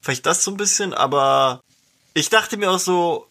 Vielleicht 0.00 0.26
das 0.26 0.44
so 0.44 0.50
ein 0.50 0.56
bisschen, 0.56 0.94
aber 0.94 1.60
ich 2.14 2.30
dachte 2.30 2.56
mir 2.56 2.70
auch 2.70 2.78
so, 2.78 3.28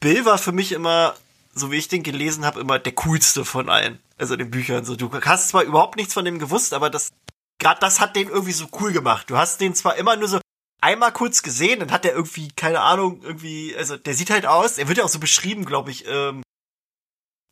Bill 0.00 0.24
war 0.24 0.38
für 0.38 0.52
mich 0.52 0.72
immer, 0.72 1.14
so 1.54 1.70
wie 1.70 1.76
ich 1.76 1.88
den 1.88 2.02
gelesen 2.02 2.44
habe, 2.44 2.60
immer 2.60 2.78
der 2.78 2.92
coolste 2.92 3.44
von 3.44 3.68
allen. 3.68 4.00
Also 4.18 4.36
den 4.36 4.50
Büchern. 4.50 4.84
So, 4.84 4.96
du 4.96 5.10
hast 5.12 5.48
zwar 5.48 5.62
überhaupt 5.62 5.96
nichts 5.96 6.14
von 6.14 6.24
dem 6.24 6.38
gewusst, 6.38 6.74
aber 6.74 6.90
das, 6.90 7.12
gerade 7.58 7.80
das 7.80 8.00
hat 8.00 8.16
den 8.16 8.28
irgendwie 8.28 8.52
so 8.52 8.66
cool 8.80 8.92
gemacht. 8.92 9.30
Du 9.30 9.36
hast 9.36 9.60
den 9.60 9.74
zwar 9.74 9.96
immer 9.96 10.16
nur 10.16 10.28
so 10.28 10.40
einmal 10.80 11.12
kurz 11.12 11.42
gesehen, 11.42 11.80
dann 11.80 11.92
hat 11.92 12.04
er 12.04 12.12
irgendwie, 12.12 12.50
keine 12.50 12.80
Ahnung, 12.80 13.22
irgendwie, 13.22 13.74
also 13.76 13.96
der 13.96 14.14
sieht 14.14 14.30
halt 14.30 14.46
aus, 14.46 14.78
er 14.78 14.88
wird 14.88 14.98
ja 14.98 15.04
auch 15.04 15.08
so 15.08 15.20
beschrieben, 15.20 15.64
glaube 15.64 15.90
ich, 15.90 16.04
ähm, 16.06 16.42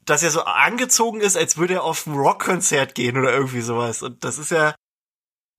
dass 0.04 0.22
er 0.22 0.30
so 0.30 0.42
angezogen 0.42 1.20
ist, 1.20 1.36
als 1.36 1.56
würde 1.56 1.74
er 1.74 1.84
auf 1.84 2.06
ein 2.06 2.14
Rockkonzert 2.14 2.94
gehen 2.94 3.16
oder 3.16 3.32
irgendwie 3.32 3.60
sowas. 3.60 4.02
Und 4.02 4.24
das 4.24 4.38
ist 4.38 4.50
ja, 4.50 4.74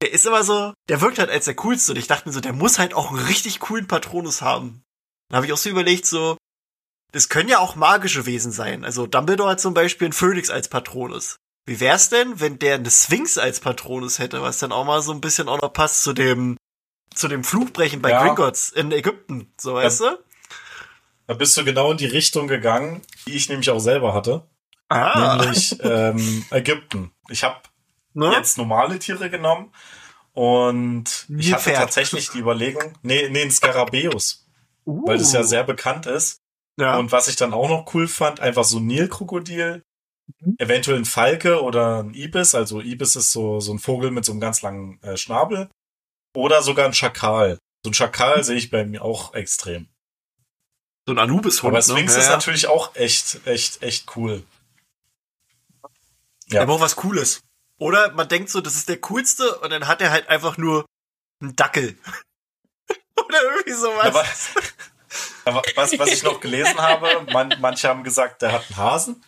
der 0.02 0.12
ist 0.12 0.26
immer 0.26 0.44
so, 0.44 0.74
der 0.90 1.02
wirkt 1.02 1.20
halt 1.20 1.30
als 1.30 1.46
der 1.46 1.56
coolste. 1.56 1.94
Und 1.94 1.98
ich 1.98 2.08
dachte 2.08 2.28
mir 2.28 2.34
so, 2.34 2.42
der 2.42 2.54
muss 2.54 2.80
halt 2.80 2.94
auch 2.94 3.12
einen 3.12 3.26
richtig 3.26 3.60
coolen 3.60 3.88
Patronus 3.88 4.42
haben. 4.42 4.84
Dann 5.30 5.38
habe 5.38 5.46
ich 5.46 5.54
auch 5.54 5.58
so 5.58 5.70
überlegt, 5.70 6.06
so, 6.06 6.38
das 7.12 7.30
können 7.30 7.50
ja 7.50 7.60
auch 7.60 7.76
magische 7.76 8.26
Wesen 8.26 8.52
sein. 8.52 8.84
Also 8.84 9.08
Dumbledore 9.08 9.52
hat 9.52 9.62
zum 9.62 9.74
Beispiel 9.74 10.08
einen 10.08 10.14
Phönix 10.14 10.50
als 10.50 10.68
Patronus. 10.68 11.38
Wie 11.66 11.80
wär's 11.80 12.10
denn, 12.10 12.40
wenn 12.40 12.58
der 12.58 12.76
eine 12.76 12.90
Sphinx 12.90 13.38
als 13.38 13.60
Patronus 13.60 14.20
hätte, 14.20 14.42
was 14.42 14.58
dann 14.58 14.72
auch 14.72 14.86
mal 14.86 15.02
so 15.02 15.12
ein 15.12 15.22
bisschen 15.22 15.48
auch 15.48 15.62
noch 15.62 15.74
passt 15.74 16.04
zu 16.04 16.14
dem 16.14 16.58
zu 17.14 17.28
dem 17.28 17.44
Fluchbrechen 17.44 18.02
bei 18.02 18.12
Ja. 18.12 18.24
Gringotts 18.26 18.70
in 18.70 18.92
Ägypten, 18.92 19.54
so 19.60 19.74
weißt 19.74 20.00
du? 20.02 20.20
Da 21.28 21.34
bist 21.34 21.56
du 21.58 21.64
genau 21.64 21.92
in 21.92 21.98
die 21.98 22.06
Richtung 22.06 22.48
gegangen, 22.48 23.02
die 23.28 23.34
ich 23.36 23.50
nämlich 23.50 23.70
auch 23.70 23.80
selber 23.80 24.14
hatte. 24.14 24.48
Ah, 24.90 25.38
Nämlich 25.40 25.78
ähm, 25.84 26.46
Ägypten. 26.52 27.12
Ich 27.30 27.44
habe 27.44 27.62
ne? 28.14 28.34
jetzt 28.34 28.58
normale 28.58 29.00
Tiere 29.00 29.30
genommen 29.30 29.72
und 30.34 31.06
ich 31.08 31.54
hatte 31.54 31.70
Nilpferd. 31.70 31.78
tatsächlich 31.78 32.30
die 32.30 32.40
Überlegung, 32.40 32.94
nee, 33.02 33.30
nee, 33.30 33.44
ein 33.44 33.52
Skarabäus, 33.52 34.48
Uh. 34.86 35.06
weil 35.08 35.18
das 35.20 35.32
ja 35.34 35.44
sehr 35.44 35.64
bekannt 35.64 36.08
ist. 36.08 36.40
ja. 36.80 36.98
Und 36.98 37.12
was 37.12 37.28
ich 37.28 37.36
dann 37.36 37.54
auch 37.54 37.70
noch 37.70 37.94
cool 37.94 38.08
fand, 38.08 38.40
einfach 38.40 38.64
so 38.64 38.78
ein 38.80 38.88
Nilkrokodil, 38.88 39.84
Mhm. 40.40 40.56
eventuell 40.60 40.98
ein 40.98 41.04
Falke 41.06 41.62
oder 41.62 42.04
ein 42.04 42.14
Ibis. 42.14 42.56
Also 42.56 42.80
Ibis 42.80 43.16
ist 43.18 43.32
so, 43.34 43.60
so 43.60 43.74
ein 43.74 43.80
Vogel 43.80 44.12
mit 44.12 44.24
so 44.24 44.32
einem 44.32 44.40
ganz 44.40 44.62
langen 44.62 45.02
äh, 45.04 45.18
Schnabel. 45.18 45.70
Oder 46.34 46.62
sogar 46.62 46.86
ein 46.86 46.94
Schakal. 46.94 47.58
So 47.84 47.90
ein 47.92 47.94
Schakal 47.94 48.42
sehe 48.46 48.56
ich 48.56 48.70
bei 48.72 48.86
mir 48.86 49.04
auch 49.04 49.34
extrem. 49.34 49.90
So 51.06 51.14
ein 51.14 51.20
Anubis-Hund. 51.20 51.74
Aber 51.74 51.82
Sphinx 51.82 52.14
ne? 52.14 52.20
ist 52.20 52.26
ja, 52.26 52.32
natürlich 52.32 52.68
auch 52.68 52.96
echt, 52.96 53.46
echt, 53.46 53.82
echt 53.82 54.16
cool. 54.16 54.44
Ja. 56.48 56.62
Er 56.62 56.66
braucht 56.66 56.82
was 56.82 56.96
Cooles. 56.96 57.42
Oder 57.78 58.12
man 58.12 58.28
denkt 58.28 58.50
so, 58.50 58.62
das 58.62 58.76
ist 58.76 58.90
der 58.90 59.00
coolste 59.02 59.56
und 59.60 59.72
dann 59.72 59.88
hat 59.88 60.02
er 60.02 60.12
halt 60.12 60.30
einfach 60.30 60.58
nur 60.58 60.86
einen 61.42 61.56
Dackel. 61.56 61.98
Oder 63.18 63.42
irgendwie 63.44 63.74
sowas. 63.74 64.06
Aber, 64.06 64.26
aber 65.46 65.64
was, 65.76 65.98
was 65.98 66.12
ich 66.12 66.24
noch 66.24 66.40
gelesen 66.40 66.80
habe, 66.80 67.26
man, 67.32 67.56
manche 67.60 67.88
haben 67.88 68.04
gesagt, 68.04 68.42
der 68.42 68.52
hat 68.52 68.66
einen 68.70 68.78
Hasen. 68.78 69.24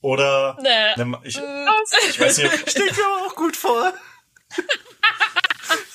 Oder 0.00 0.56
Nee. 0.60 1.04
ne, 1.04 1.20
ich, 1.24 1.36
ich 1.36 2.20
weiß 2.20 2.38
nicht, 2.38 2.70
Steht 2.70 2.96
mir 2.96 3.04
aber 3.04 3.26
auch 3.26 3.34
gut 3.34 3.56
vor. 3.56 3.92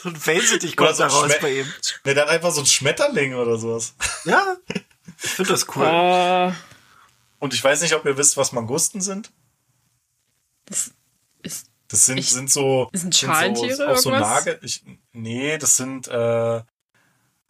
So 0.03 0.09
ein 0.09 0.25
Wellensittich 0.25 0.75
kommt 0.75 0.89
Oder 0.89 0.95
so 0.95 1.03
da 1.03 1.05
ein 1.07 1.11
raus 1.11 1.31
Schme- 1.31 1.41
bei 1.41 1.53
ihm. 1.59 1.73
ne, 2.05 2.13
der 2.13 2.23
hat 2.23 2.29
einfach 2.29 2.51
so 2.51 2.61
ein 2.61 2.65
Schmetterling 2.65 3.33
oder 3.35 3.57
sowas. 3.57 3.95
Ja, 4.25 4.57
ich 5.23 5.29
finde 5.31 5.51
das 5.53 5.65
cool. 5.75 5.85
Oh, 5.85 6.51
Und 7.39 7.53
ich 7.53 7.63
weiß 7.63 7.81
nicht, 7.81 7.93
ob 7.95 8.05
ihr 8.05 8.17
wisst, 8.17 8.37
was 8.37 8.51
Mangusten 8.51 9.01
sind. 9.01 9.31
das 10.65 10.91
ist, 11.41 11.67
Das 11.87 12.05
sind, 12.05 12.17
Ich- 12.17 12.29
sind 12.31 12.51
so. 12.51 12.89
Sind 12.93 13.13
sind 13.13 13.15
Schalentiere 13.15 13.75
so, 13.75 13.85
auch 13.87 13.97
so? 13.97 14.09
Nagel. 14.11 14.59
Ich, 14.63 14.83
nee, 15.13 15.57
das 15.57 15.75
sind. 15.77 16.07
Äh, 16.07 16.11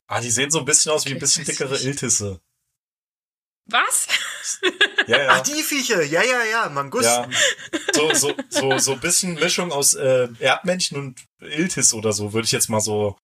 ah, 0.07 0.19
die 0.21 0.31
sehen 0.31 0.51
so 0.51 0.59
ein 0.59 0.65
bisschen 0.65 0.91
aus 0.91 1.05
wie 1.05 1.09
ein 1.09 1.13
Okay, 1.13 1.19
bisschen 1.21 1.45
dickere 1.45 1.71
nicht. 1.73 1.85
Iltisse. 1.85 2.39
was? 3.65 4.07
Ja, 5.07 5.17
ja. 5.17 5.27
Ach, 5.31 5.41
die 5.41 5.63
Viecher. 5.63 6.03
Ja, 6.03 6.23
ja, 6.23 6.43
ja. 6.43 6.69
Mangusten. 6.69 7.31
ja. 7.31 7.79
So, 7.93 8.13
so, 8.13 8.33
so, 8.49 8.77
so 8.77 8.93
ein 8.93 8.99
bisschen 8.99 9.35
Mischung 9.35 9.71
aus 9.71 9.93
äh, 9.93 10.27
Erdmännchen 10.39 10.97
und 10.97 11.19
Iltis 11.39 11.93
oder 11.93 12.13
so, 12.13 12.33
würde 12.33 12.45
ich 12.45 12.51
jetzt 12.51 12.69
mal 12.69 12.79
so. 12.79 13.17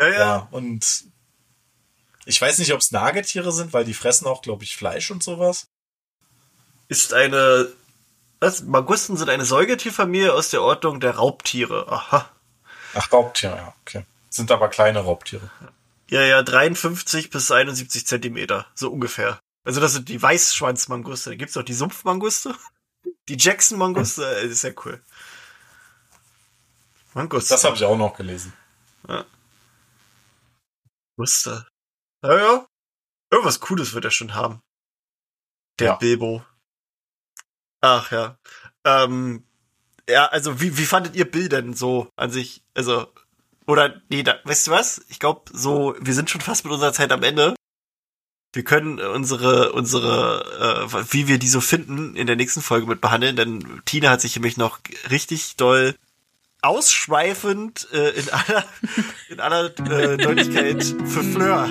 Ja, 0.00 0.08
ja. 0.08 0.18
Ja. 0.18 0.48
Und 0.50 1.04
ich 2.24 2.40
weiß 2.40 2.58
nicht, 2.58 2.72
ob 2.72 2.80
es 2.80 2.92
Nagetiere 2.92 3.52
sind, 3.52 3.72
weil 3.72 3.84
die 3.84 3.94
fressen 3.94 4.26
auch, 4.26 4.42
glaube 4.42 4.64
ich, 4.64 4.76
Fleisch 4.76 5.10
und 5.10 5.22
sowas. 5.22 5.66
Ist 6.88 7.14
eine. 7.14 7.68
Was? 8.40 8.62
Mangusten 8.62 9.16
sind 9.16 9.28
eine 9.28 9.44
Säugetierfamilie 9.44 10.32
aus 10.32 10.50
der 10.50 10.62
Ordnung 10.62 11.00
der 11.00 11.16
Raubtiere. 11.16 11.86
Aha. 11.88 12.28
Ach, 12.94 13.12
Raubtiere, 13.12 13.56
ja, 13.56 13.74
okay. 13.82 14.04
Sind 14.30 14.50
aber 14.50 14.68
kleine 14.68 15.00
Raubtiere. 15.00 15.50
Ja, 16.10 16.22
ja, 16.22 16.42
53 16.42 17.30
bis 17.30 17.50
71 17.50 18.06
Zentimeter. 18.06 18.66
So 18.74 18.90
ungefähr. 18.90 19.38
Also 19.64 19.80
das 19.80 19.92
sind 19.92 20.08
die 20.08 20.20
Weißschwanzmanguste. 20.20 21.30
Da 21.30 21.36
gibt's 21.36 21.56
auch 21.56 21.62
die 21.62 21.74
Sumpfmanguste. 21.74 22.54
Die 23.28 23.36
Jackson-Manguste. 23.36 24.24
äh, 24.40 24.46
ist 24.46 24.62
ja 24.64 24.70
cool. 24.84 25.02
Manguste. 27.14 27.54
Das 27.54 27.64
habe 27.64 27.76
ich 27.76 27.84
auch 27.84 27.96
noch 27.96 28.16
gelesen. 28.16 28.52
Manguste. 31.16 31.66
Ja, 32.24 32.36
ja. 32.36 32.66
Irgendwas 33.30 33.60
Cooles 33.60 33.94
wird 33.94 34.04
er 34.04 34.10
schon 34.10 34.34
haben. 34.34 34.60
Der 35.78 35.88
Ja. 35.88 35.94
Bilbo. 35.96 36.44
Ach 37.80 38.10
ja. 38.12 38.36
Ähm, 38.84 39.44
ja, 40.08 40.26
also 40.26 40.60
wie, 40.60 40.76
wie 40.78 40.84
fandet 40.86 41.14
ihr 41.14 41.30
Bill 41.30 41.48
denn 41.48 41.74
so 41.74 42.10
an 42.16 42.30
sich? 42.30 42.62
Also, 42.74 43.12
oder, 43.66 44.02
nee, 44.08 44.22
da, 44.22 44.38
weißt 44.44 44.66
du 44.66 44.70
was? 44.72 45.04
Ich 45.08 45.18
glaube, 45.18 45.50
so, 45.52 45.94
wir 46.00 46.14
sind 46.14 46.30
schon 46.30 46.40
fast 46.40 46.64
mit 46.64 46.72
unserer 46.72 46.92
Zeit 46.92 47.12
am 47.12 47.22
Ende. 47.22 47.54
Wir 48.52 48.64
können 48.64 49.00
unsere, 49.00 49.72
unsere, 49.72 50.88
äh, 50.92 51.04
wie 51.10 51.26
wir 51.26 51.38
die 51.38 51.48
so 51.48 51.60
finden, 51.60 52.16
in 52.16 52.26
der 52.26 52.36
nächsten 52.36 52.60
Folge 52.60 52.86
mit 52.86 53.00
behandeln, 53.00 53.34
denn 53.34 53.80
Tina 53.86 54.10
hat 54.10 54.20
sich 54.20 54.36
nämlich 54.36 54.58
noch 54.58 54.80
richtig 55.10 55.56
doll 55.56 55.94
ausschweifend 56.60 57.88
äh, 57.92 58.10
in 58.10 58.28
aller, 58.30 58.64
in 59.30 59.40
aller 59.40 59.64
äh, 59.66 60.16
Deutlichkeit 60.16 60.84
für 60.84 61.24
Fleur 61.24 61.68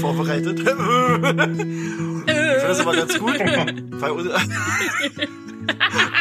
vorbereitet. 0.00 0.60
ich 0.60 0.66
finde 0.66 2.24
das 2.62 2.80
aber 2.80 2.94
ganz 2.94 3.18
gut. 3.18 3.34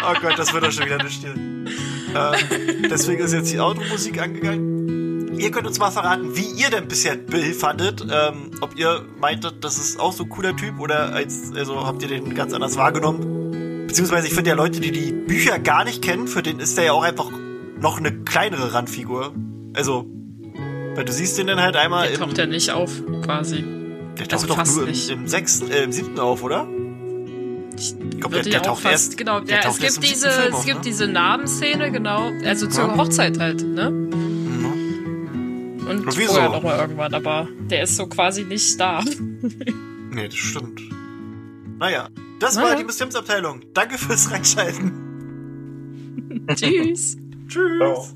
Oh 0.03 0.13
Gott, 0.21 0.37
das 0.37 0.53
wird 0.53 0.65
doch 0.65 0.71
schon 0.71 0.85
wieder 0.85 1.01
nicht 1.01 1.19
still. 1.19 1.33
Ähm, 1.35 2.89
deswegen 2.89 3.21
ist 3.21 3.33
jetzt 3.33 3.51
die 3.51 3.59
Automusik 3.59 4.21
angegangen. 4.21 4.76
Ihr 5.37 5.51
könnt 5.51 5.67
uns 5.67 5.79
mal 5.79 5.91
verraten, 5.91 6.35
wie 6.35 6.45
ihr 6.61 6.69
denn 6.69 6.87
bisher 6.87 7.15
Bill 7.15 7.53
fandet. 7.53 8.01
Ähm, 8.09 8.51
ob 8.61 8.75
ihr 8.77 9.05
meintet, 9.19 9.63
das 9.63 9.77
ist 9.77 9.99
auch 9.99 10.11
so 10.13 10.23
ein 10.23 10.29
cooler 10.29 10.55
Typ 10.55 10.79
oder 10.79 11.13
als, 11.13 11.51
also 11.55 11.85
habt 11.85 12.01
ihr 12.01 12.07
den 12.07 12.33
ganz 12.33 12.53
anders 12.53 12.75
wahrgenommen? 12.77 13.85
Beziehungsweise 13.87 14.27
ich 14.27 14.33
finde 14.33 14.49
ja 14.51 14.55
Leute, 14.55 14.79
die 14.79 14.91
die 14.91 15.11
Bücher 15.11 15.59
gar 15.59 15.83
nicht 15.83 16.01
kennen, 16.01 16.27
für 16.27 16.41
den 16.43 16.59
ist 16.59 16.77
der 16.77 16.85
ja 16.85 16.91
auch 16.93 17.03
einfach 17.03 17.29
noch 17.79 17.97
eine 17.99 18.11
kleinere 18.23 18.73
Randfigur. 18.73 19.33
Also, 19.75 20.05
weil 20.95 21.05
du 21.05 21.11
siehst 21.13 21.37
den 21.37 21.47
dann 21.47 21.61
halt 21.61 21.75
einmal 21.75 22.09
Der 22.09 22.17
taucht 22.19 22.37
ja 22.37 22.45
nicht 22.47 22.71
auf, 22.71 22.91
quasi. 23.23 23.63
der 24.17 24.27
taucht 24.27 24.33
also 24.33 24.47
doch 24.47 24.65
nur 24.65 24.83
im, 24.83 24.89
nicht. 24.89 25.09
im 25.09 25.27
sechsten, 25.27 25.69
äh, 25.69 25.83
im 25.83 25.91
siebten 25.91 26.19
auf, 26.19 26.43
oder? 26.43 26.67
Ich 27.77 27.95
glaub, 28.19 28.31
der- 28.33 28.41
ja 28.43 28.49
der 28.49 28.61
auch 28.61 28.65
taucht 28.65 28.81
fast, 28.81 28.93
erst- 28.93 29.17
genau, 29.17 29.39
der 29.39 29.57
ja, 29.57 29.61
taucht 29.61 29.83
es 29.83 29.99
gibt 29.99 30.11
diese, 30.11 30.29
es 30.29 30.65
gibt 30.65 30.77
ne? 30.79 30.83
diese 30.83 31.07
Namenszene, 31.07 31.91
genau, 31.91 32.31
also 32.43 32.65
zur. 32.67 32.97
Hochzeit 32.97 33.37
halt, 33.39 33.61
ne? 33.63 34.09
Mhm. 35.87 36.07
Und 36.07 36.17
wieso? 36.17 36.33
vorher 36.33 36.49
noch 36.49 36.63
mal 36.63 36.79
irgendwann, 36.79 37.13
aber 37.13 37.47
der 37.69 37.83
ist 37.83 37.95
so 37.95 38.07
quasi 38.07 38.43
nicht 38.43 38.79
da. 38.79 39.03
Nee, 40.09 40.27
das 40.29 40.35
stimmt. 40.35 40.81
Naja, 41.79 42.07
das 42.39 42.55
Naja. 42.55 42.69
war 42.69 42.75
die 42.77 42.85
Mysteriumsabteilung. 42.85 43.61
Danke 43.73 43.97
fürs 43.97 44.31
Reinschalten. 44.31 44.93
Tschüss. 46.55 47.17
Tschüss. 47.47 47.77
Ciao. 47.77 48.07